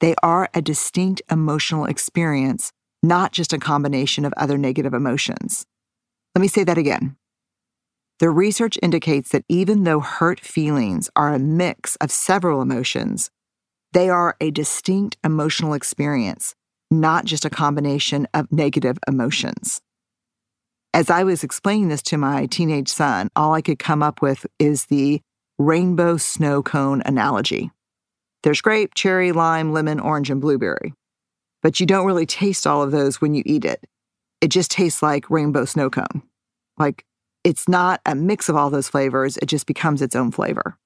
they 0.02 0.16
are 0.20 0.50
a 0.52 0.60
distinct 0.60 1.22
emotional 1.30 1.84
experience, 1.84 2.72
not 3.04 3.30
just 3.30 3.52
a 3.52 3.58
combination 3.58 4.24
of 4.24 4.34
other 4.36 4.58
negative 4.58 4.92
emotions. 4.92 5.64
Let 6.34 6.42
me 6.42 6.48
say 6.48 6.64
that 6.64 6.76
again. 6.76 7.16
The 8.18 8.28
research 8.28 8.76
indicates 8.82 9.30
that 9.30 9.44
even 9.48 9.84
though 9.84 10.00
hurt 10.00 10.40
feelings 10.40 11.08
are 11.14 11.32
a 11.32 11.38
mix 11.38 11.94
of 11.96 12.10
several 12.10 12.60
emotions, 12.60 13.30
they 13.92 14.08
are 14.08 14.36
a 14.40 14.50
distinct 14.50 15.18
emotional 15.22 15.72
experience, 15.72 16.56
not 16.90 17.24
just 17.24 17.44
a 17.44 17.50
combination 17.50 18.26
of 18.34 18.50
negative 18.50 18.98
emotions. 19.06 19.80
As 20.92 21.10
I 21.10 21.22
was 21.22 21.44
explaining 21.44 21.88
this 21.88 22.02
to 22.02 22.18
my 22.18 22.46
teenage 22.46 22.88
son, 22.88 23.28
all 23.36 23.54
I 23.54 23.62
could 23.62 23.78
come 23.78 24.02
up 24.02 24.20
with 24.20 24.46
is 24.58 24.86
the 24.86 25.20
rainbow 25.60 26.16
snow 26.16 26.60
cone 26.60 27.02
analogy. 27.06 27.70
There's 28.42 28.60
grape, 28.60 28.94
cherry, 28.94 29.32
lime, 29.32 29.72
lemon, 29.72 30.00
orange, 30.00 30.30
and 30.30 30.40
blueberry. 30.40 30.94
But 31.62 31.78
you 31.78 31.86
don't 31.86 32.06
really 32.06 32.26
taste 32.26 32.66
all 32.66 32.82
of 32.82 32.90
those 32.90 33.20
when 33.20 33.34
you 33.34 33.42
eat 33.46 33.64
it. 33.64 33.84
It 34.40 34.48
just 34.48 34.70
tastes 34.70 35.02
like 35.02 35.30
rainbow 35.30 35.64
snow 35.64 35.88
cone. 35.88 36.22
Like 36.76 37.04
it's 37.44 37.68
not 37.68 38.00
a 38.06 38.14
mix 38.14 38.48
of 38.48 38.56
all 38.56 38.70
those 38.70 38.88
flavors, 38.88 39.36
it 39.36 39.46
just 39.46 39.66
becomes 39.66 40.02
its 40.02 40.16
own 40.16 40.32
flavor. 40.32 40.76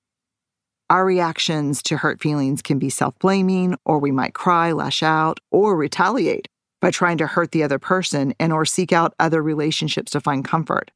Our 0.89 1.05
reactions 1.05 1.83
to 1.85 1.97
hurt 1.97 2.21
feelings 2.21 2.63
can 2.63 2.79
be 2.79 2.91
self 2.91 3.19
blaming, 3.19 3.77
or 3.85 3.99
we 3.99 4.13
might 4.13 4.35
cry, 4.35 4.73
lash 4.73 5.03
out, 5.03 5.41
or 5.51 5.77
retaliate 5.77 6.49
by 6.81 6.91
trying 6.91 7.19
to 7.19 7.27
hurt 7.27 7.51
the 7.51 7.63
other 7.63 7.79
person 7.79 8.35
and 8.39 8.53
or 8.53 8.65
seek 8.65 8.93
out 8.93 9.15
other 9.19 9.43
relationships 9.43 10.13
to 10.13 10.21
find 10.21 10.45
comfort. 10.45 10.91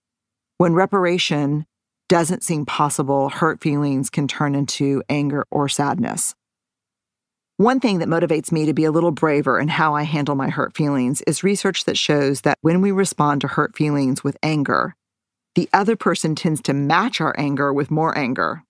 When 0.59 0.75
reparation 0.75 1.67
doesn't 2.09 2.45
seem 2.45 2.67
possible, 2.67 3.31
hurt 3.31 3.61
feelings 3.61 4.11
can 4.11 4.29
turn 4.29 4.55
into 4.55 5.03
anger 5.09 5.47
or 5.51 5.69
sadness. 5.69 6.35
One 7.61 7.79
thing 7.79 7.99
that 7.99 8.09
motivates 8.09 8.51
me 8.51 8.65
to 8.65 8.73
be 8.73 8.85
a 8.85 8.91
little 8.91 9.11
braver 9.11 9.61
in 9.61 9.69
how 9.69 9.95
I 9.95 10.05
handle 10.05 10.35
my 10.35 10.49
hurt 10.49 10.75
feelings 10.75 11.21
is 11.27 11.45
research 11.45 11.85
that 11.85 11.99
shows 11.99 12.41
that 12.41 12.57
when 12.63 12.81
we 12.81 12.91
respond 12.91 13.43
to 13.43 13.49
hurt 13.49 13.77
feelings 13.77 14.25
with 14.25 14.39
anger, 14.43 14.95
the 15.57 15.69
other 15.71 15.95
person 15.95 16.35
tends 16.35 16.63
to 16.63 16.73
match 16.73 17.21
our 17.21 17.35
anger 17.37 17.71
with 17.71 17.91
more 17.91 18.17
anger. 18.17 18.63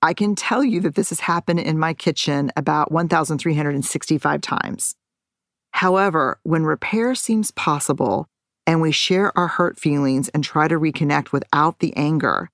I 0.00 0.14
can 0.14 0.36
tell 0.36 0.62
you 0.62 0.80
that 0.82 0.94
this 0.94 1.08
has 1.08 1.18
happened 1.18 1.58
in 1.58 1.76
my 1.76 1.92
kitchen 1.92 2.52
about 2.54 2.92
1,365 2.92 4.40
times. 4.42 4.94
However, 5.72 6.38
when 6.44 6.62
repair 6.62 7.16
seems 7.16 7.50
possible 7.50 8.28
and 8.64 8.80
we 8.80 8.92
share 8.92 9.36
our 9.36 9.48
hurt 9.48 9.76
feelings 9.76 10.28
and 10.28 10.44
try 10.44 10.68
to 10.68 10.78
reconnect 10.78 11.32
without 11.32 11.80
the 11.80 11.92
anger, 11.96 12.48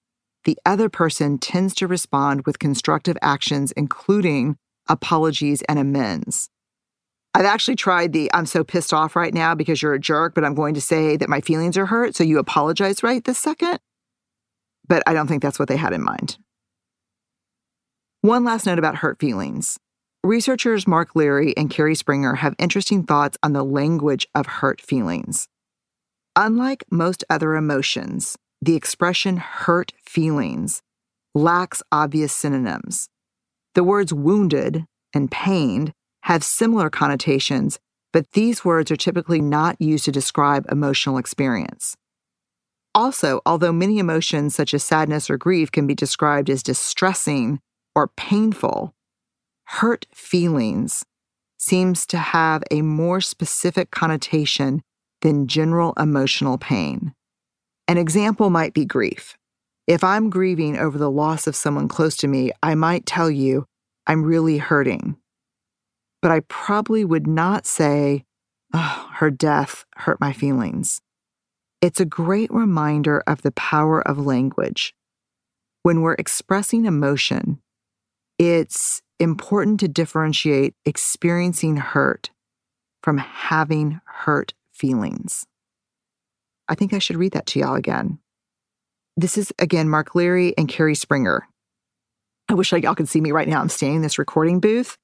the 0.44 0.56
other 0.64 0.88
person 0.88 1.36
tends 1.36 1.74
to 1.74 1.86
respond 1.86 2.46
with 2.46 2.58
constructive 2.58 3.18
actions, 3.20 3.72
including 3.72 4.56
apologies 4.88 5.62
and 5.62 5.78
amends. 5.78 6.48
I've 7.34 7.44
actually 7.44 7.74
tried 7.74 8.12
the 8.12 8.30
I'm 8.32 8.46
so 8.46 8.62
pissed 8.62 8.94
off 8.94 9.16
right 9.16 9.34
now 9.34 9.54
because 9.54 9.82
you're 9.82 9.94
a 9.94 10.00
jerk, 10.00 10.34
but 10.34 10.44
I'm 10.44 10.54
going 10.54 10.74
to 10.74 10.80
say 10.80 11.16
that 11.16 11.28
my 11.28 11.40
feelings 11.40 11.76
are 11.76 11.86
hurt. 11.86 12.14
So 12.14 12.22
you 12.22 12.38
apologize 12.38 13.02
right 13.02 13.24
this 13.24 13.38
second. 13.38 13.80
But 14.86 15.02
I 15.06 15.14
don't 15.14 15.26
think 15.26 15.42
that's 15.42 15.58
what 15.58 15.68
they 15.68 15.76
had 15.76 15.92
in 15.92 16.02
mind. 16.02 16.38
One 18.20 18.44
last 18.44 18.66
note 18.66 18.78
about 18.78 18.96
hurt 18.96 19.18
feelings. 19.18 19.78
Researchers 20.22 20.86
Mark 20.86 21.14
Leary 21.14 21.54
and 21.56 21.68
Carrie 21.68 21.94
Springer 21.94 22.36
have 22.36 22.54
interesting 22.58 23.02
thoughts 23.02 23.36
on 23.42 23.52
the 23.52 23.64
language 23.64 24.26
of 24.34 24.46
hurt 24.46 24.80
feelings. 24.80 25.48
Unlike 26.36 26.84
most 26.90 27.24
other 27.28 27.54
emotions, 27.56 28.36
the 28.62 28.76
expression 28.76 29.36
hurt 29.36 29.92
feelings 30.02 30.82
lacks 31.34 31.82
obvious 31.92 32.32
synonyms. 32.32 33.08
The 33.74 33.84
words 33.84 34.12
wounded 34.12 34.86
and 35.12 35.30
pained 35.30 35.92
have 36.22 36.42
similar 36.44 36.90
connotations, 36.90 37.78
but 38.12 38.30
these 38.32 38.64
words 38.64 38.90
are 38.90 38.96
typically 38.96 39.40
not 39.40 39.80
used 39.80 40.04
to 40.06 40.12
describe 40.12 40.66
emotional 40.70 41.18
experience. 41.18 41.96
Also, 42.94 43.40
although 43.44 43.72
many 43.72 43.98
emotions 43.98 44.54
such 44.54 44.72
as 44.72 44.84
sadness 44.84 45.28
or 45.28 45.36
grief 45.36 45.72
can 45.72 45.86
be 45.86 45.94
described 45.94 46.48
as 46.48 46.62
distressing 46.62 47.60
or 47.94 48.08
painful, 48.16 48.94
hurt 49.64 50.06
feelings 50.12 51.04
seems 51.58 52.06
to 52.06 52.18
have 52.18 52.62
a 52.70 52.82
more 52.82 53.20
specific 53.20 53.90
connotation 53.90 54.82
than 55.22 55.48
general 55.48 55.92
emotional 55.98 56.58
pain. 56.58 57.12
An 57.88 57.98
example 57.98 58.50
might 58.50 58.74
be 58.74 58.84
grief. 58.84 59.36
If 59.86 60.02
I'm 60.02 60.30
grieving 60.30 60.78
over 60.78 60.96
the 60.96 61.10
loss 61.10 61.46
of 61.46 61.56
someone 61.56 61.88
close 61.88 62.16
to 62.18 62.28
me, 62.28 62.52
I 62.62 62.74
might 62.74 63.06
tell 63.06 63.30
you, 63.30 63.66
I'm 64.06 64.22
really 64.22 64.58
hurting 64.58 65.16
but 66.24 66.30
I 66.30 66.40
probably 66.48 67.04
would 67.04 67.26
not 67.26 67.66
say, 67.66 68.24
oh, 68.72 69.10
her 69.16 69.30
death 69.30 69.84
hurt 69.94 70.22
my 70.22 70.32
feelings. 70.32 71.02
It's 71.82 72.00
a 72.00 72.06
great 72.06 72.50
reminder 72.50 73.22
of 73.26 73.42
the 73.42 73.50
power 73.50 74.00
of 74.00 74.16
language. 74.16 74.94
When 75.82 76.00
we're 76.00 76.14
expressing 76.14 76.86
emotion, 76.86 77.60
it's 78.38 79.02
important 79.20 79.80
to 79.80 79.88
differentiate 79.88 80.72
experiencing 80.86 81.76
hurt 81.76 82.30
from 83.02 83.18
having 83.18 84.00
hurt 84.06 84.54
feelings. 84.72 85.44
I 86.70 86.74
think 86.74 86.94
I 86.94 87.00
should 87.00 87.16
read 87.16 87.32
that 87.32 87.44
to 87.48 87.58
y'all 87.58 87.74
again. 87.74 88.18
This 89.16 89.38
is 89.38 89.52
again 89.60 89.88
Mark 89.88 90.16
Leary 90.16 90.54
and 90.58 90.68
Carrie 90.68 90.96
Springer. 90.96 91.46
I 92.48 92.54
wish 92.54 92.72
y'all 92.72 92.96
could 92.96 93.08
see 93.08 93.20
me 93.20 93.30
right 93.30 93.46
now. 93.46 93.60
I'm 93.60 93.68
standing 93.68 93.96
in 93.96 94.02
this 94.02 94.18
recording 94.18 94.58
booth 94.58 94.96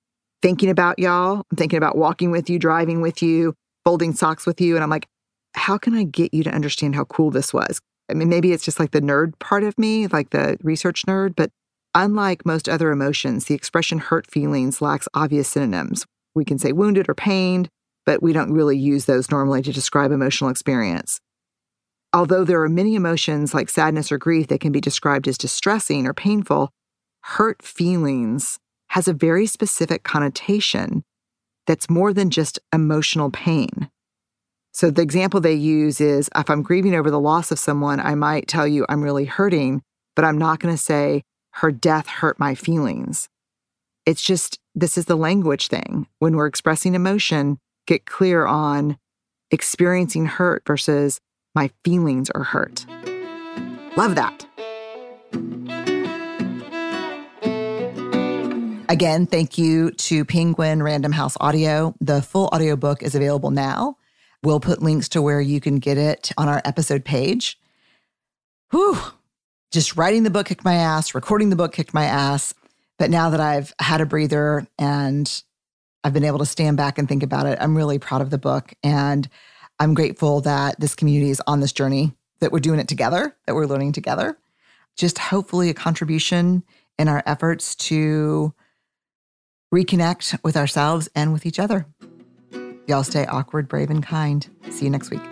thinking 0.42 0.68
about 0.68 0.98
y'all. 0.98 1.44
I'm 1.50 1.56
thinking 1.56 1.76
about 1.76 1.96
walking 1.96 2.30
with 2.30 2.50
you, 2.50 2.58
driving 2.58 3.00
with 3.00 3.22
you, 3.22 3.54
folding 3.84 4.12
socks 4.12 4.46
with 4.46 4.60
you. 4.60 4.74
And 4.74 4.82
I'm 4.82 4.90
like, 4.90 5.06
how 5.54 5.78
can 5.78 5.94
I 5.94 6.02
get 6.04 6.34
you 6.34 6.42
to 6.42 6.50
understand 6.50 6.96
how 6.96 7.04
cool 7.04 7.30
this 7.30 7.54
was? 7.54 7.80
I 8.10 8.14
mean, 8.14 8.28
maybe 8.28 8.52
it's 8.52 8.64
just 8.64 8.80
like 8.80 8.90
the 8.90 9.00
nerd 9.00 9.38
part 9.38 9.62
of 9.62 9.78
me, 9.78 10.08
like 10.08 10.30
the 10.30 10.56
research 10.62 11.04
nerd, 11.06 11.36
but 11.36 11.50
unlike 11.94 12.44
most 12.44 12.68
other 12.68 12.90
emotions, 12.90 13.44
the 13.44 13.54
expression 13.54 13.98
hurt 13.98 14.28
feelings 14.28 14.82
lacks 14.82 15.08
obvious 15.14 15.48
synonyms. 15.48 16.04
We 16.34 16.44
can 16.44 16.58
say 16.58 16.72
wounded 16.72 17.08
or 17.08 17.14
pained, 17.14 17.68
but 18.06 18.22
we 18.22 18.32
don't 18.32 18.52
really 18.52 18.76
use 18.76 19.04
those 19.04 19.30
normally 19.30 19.62
to 19.62 19.72
describe 19.72 20.10
emotional 20.10 20.50
experience. 20.50 21.20
Although 22.12 22.44
there 22.44 22.62
are 22.62 22.68
many 22.68 22.96
emotions 22.96 23.54
like 23.54 23.68
sadness 23.68 24.10
or 24.10 24.18
grief 24.18 24.48
that 24.48 24.60
can 24.60 24.72
be 24.72 24.80
described 24.80 25.28
as 25.28 25.38
distressing 25.38 26.06
or 26.06 26.12
painful, 26.12 26.70
hurt 27.22 27.62
feelings 27.62 28.58
has 28.88 29.06
a 29.06 29.12
very 29.12 29.46
specific 29.46 30.02
connotation 30.02 31.04
that's 31.66 31.88
more 31.88 32.12
than 32.12 32.30
just 32.30 32.58
emotional 32.72 33.30
pain. 33.30 33.90
So, 34.72 34.90
the 34.90 35.02
example 35.02 35.40
they 35.40 35.54
use 35.54 36.00
is 36.00 36.28
if 36.34 36.50
I'm 36.50 36.62
grieving 36.62 36.94
over 36.94 37.10
the 37.10 37.20
loss 37.20 37.52
of 37.52 37.58
someone, 37.58 38.00
I 38.00 38.14
might 38.14 38.48
tell 38.48 38.66
you 38.66 38.86
I'm 38.88 39.02
really 39.02 39.24
hurting, 39.24 39.82
but 40.16 40.24
I'm 40.24 40.38
not 40.38 40.58
going 40.58 40.74
to 40.74 40.82
say 40.82 41.22
her 41.54 41.70
death 41.70 42.06
hurt 42.06 42.38
my 42.38 42.54
feelings. 42.54 43.28
It's 44.06 44.22
just 44.22 44.58
this 44.74 44.96
is 44.96 45.06
the 45.06 45.16
language 45.16 45.68
thing. 45.68 46.06
When 46.18 46.36
we're 46.36 46.46
expressing 46.46 46.94
emotion, 46.94 47.58
get 47.86 48.06
clear 48.06 48.46
on 48.46 48.96
experiencing 49.50 50.26
hurt 50.26 50.62
versus 50.66 51.20
my 51.54 51.70
feelings 51.84 52.30
are 52.30 52.44
hurt. 52.44 52.86
Love 53.96 54.14
that. 54.14 54.46
Again, 58.88 59.26
thank 59.26 59.56
you 59.56 59.92
to 59.92 60.24
Penguin 60.24 60.82
Random 60.82 61.12
House 61.12 61.36
Audio. 61.40 61.94
The 62.00 62.22
full 62.22 62.48
audiobook 62.48 63.02
is 63.02 63.14
available 63.14 63.52
now. 63.52 63.96
We'll 64.42 64.58
put 64.58 64.82
links 64.82 65.08
to 65.10 65.22
where 65.22 65.40
you 65.40 65.60
can 65.60 65.76
get 65.76 65.96
it 65.96 66.32
on 66.36 66.48
our 66.48 66.60
episode 66.64 67.04
page. 67.04 67.58
Whew. 68.70 68.98
Just 69.70 69.96
writing 69.96 70.24
the 70.24 70.30
book 70.30 70.46
kicked 70.46 70.64
my 70.64 70.74
ass, 70.74 71.14
recording 71.14 71.50
the 71.50 71.56
book 71.56 71.72
kicked 71.72 71.94
my 71.94 72.04
ass. 72.04 72.52
But 72.98 73.10
now 73.10 73.30
that 73.30 73.40
I've 73.40 73.72
had 73.80 74.00
a 74.00 74.06
breather 74.06 74.66
and 74.76 75.42
I've 76.02 76.12
been 76.12 76.24
able 76.24 76.38
to 76.38 76.46
stand 76.46 76.76
back 76.76 76.98
and 76.98 77.08
think 77.08 77.22
about 77.22 77.46
it, 77.46 77.58
I'm 77.60 77.76
really 77.76 77.98
proud 78.00 78.22
of 78.22 78.30
the 78.30 78.38
book. 78.38 78.74
And 78.82 79.28
I'm 79.80 79.94
grateful 79.94 80.42
that 80.42 80.78
this 80.78 80.94
community 80.94 81.30
is 81.30 81.40
on 81.46 81.60
this 81.60 81.72
journey, 81.72 82.14
that 82.40 82.52
we're 82.52 82.58
doing 82.60 82.78
it 82.78 82.86
together, 82.86 83.34
that 83.46 83.54
we're 83.54 83.64
learning 83.64 83.92
together. 83.92 84.36
Just 84.94 85.16
hopefully 85.16 85.70
a 85.70 85.74
contribution 85.74 86.64
in 86.98 87.08
our 87.08 87.22
efforts 87.24 87.74
to 87.76 88.52
reconnect 89.74 90.38
with 90.44 90.54
ourselves 90.54 91.08
and 91.14 91.32
with 91.32 91.46
each 91.46 91.58
other. 91.58 91.86
Y'all 92.86 93.02
stay 93.02 93.24
awkward, 93.24 93.68
brave, 93.68 93.88
and 93.88 94.02
kind. 94.02 94.50
See 94.68 94.84
you 94.84 94.90
next 94.90 95.10
week. 95.10 95.22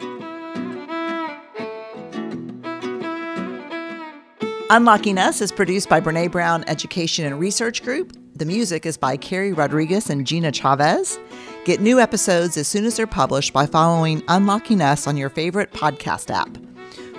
Unlocking 4.70 5.18
Us 5.18 5.42
is 5.42 5.52
produced 5.52 5.90
by 5.90 6.00
Brené 6.00 6.30
Brown 6.30 6.64
Education 6.66 7.26
and 7.26 7.38
Research 7.38 7.82
Group. 7.82 8.16
The 8.34 8.46
music 8.46 8.86
is 8.86 8.96
by 8.96 9.18
Carrie 9.18 9.52
Rodriguez 9.52 10.08
and 10.08 10.26
Gina 10.26 10.52
Chavez. 10.52 11.18
Get 11.68 11.80
new 11.82 12.00
episodes 12.00 12.56
as 12.56 12.66
soon 12.66 12.86
as 12.86 12.96
they're 12.96 13.06
published 13.06 13.52
by 13.52 13.66
following 13.66 14.22
Unlocking 14.28 14.80
Us 14.80 15.06
on 15.06 15.18
your 15.18 15.28
favorite 15.28 15.70
podcast 15.70 16.30
app. 16.30 16.48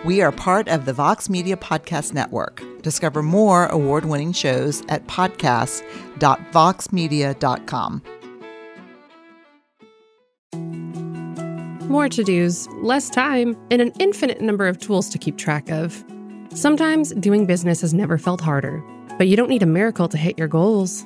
We 0.03 0.23
are 0.23 0.31
part 0.31 0.67
of 0.69 0.85
the 0.85 0.93
Vox 0.93 1.29
Media 1.29 1.55
Podcast 1.55 2.15
Network. 2.15 2.63
Discover 2.81 3.21
more 3.21 3.67
award 3.67 4.05
winning 4.05 4.31
shows 4.31 4.81
at 4.89 5.05
podcast.voxmedia.com. 5.05 8.01
More 11.87 12.09
to 12.09 12.23
dos, 12.23 12.67
less 12.81 13.11
time, 13.11 13.55
and 13.69 13.83
an 13.83 13.93
infinite 13.99 14.41
number 14.41 14.67
of 14.67 14.79
tools 14.79 15.09
to 15.09 15.19
keep 15.19 15.37
track 15.37 15.69
of. 15.69 16.03
Sometimes 16.55 17.13
doing 17.13 17.45
business 17.45 17.81
has 17.81 17.93
never 17.93 18.17
felt 18.17 18.41
harder, 18.41 18.83
but 19.19 19.27
you 19.27 19.37
don't 19.37 19.49
need 19.49 19.61
a 19.61 19.67
miracle 19.67 20.09
to 20.09 20.17
hit 20.17 20.39
your 20.39 20.47
goals. 20.47 21.05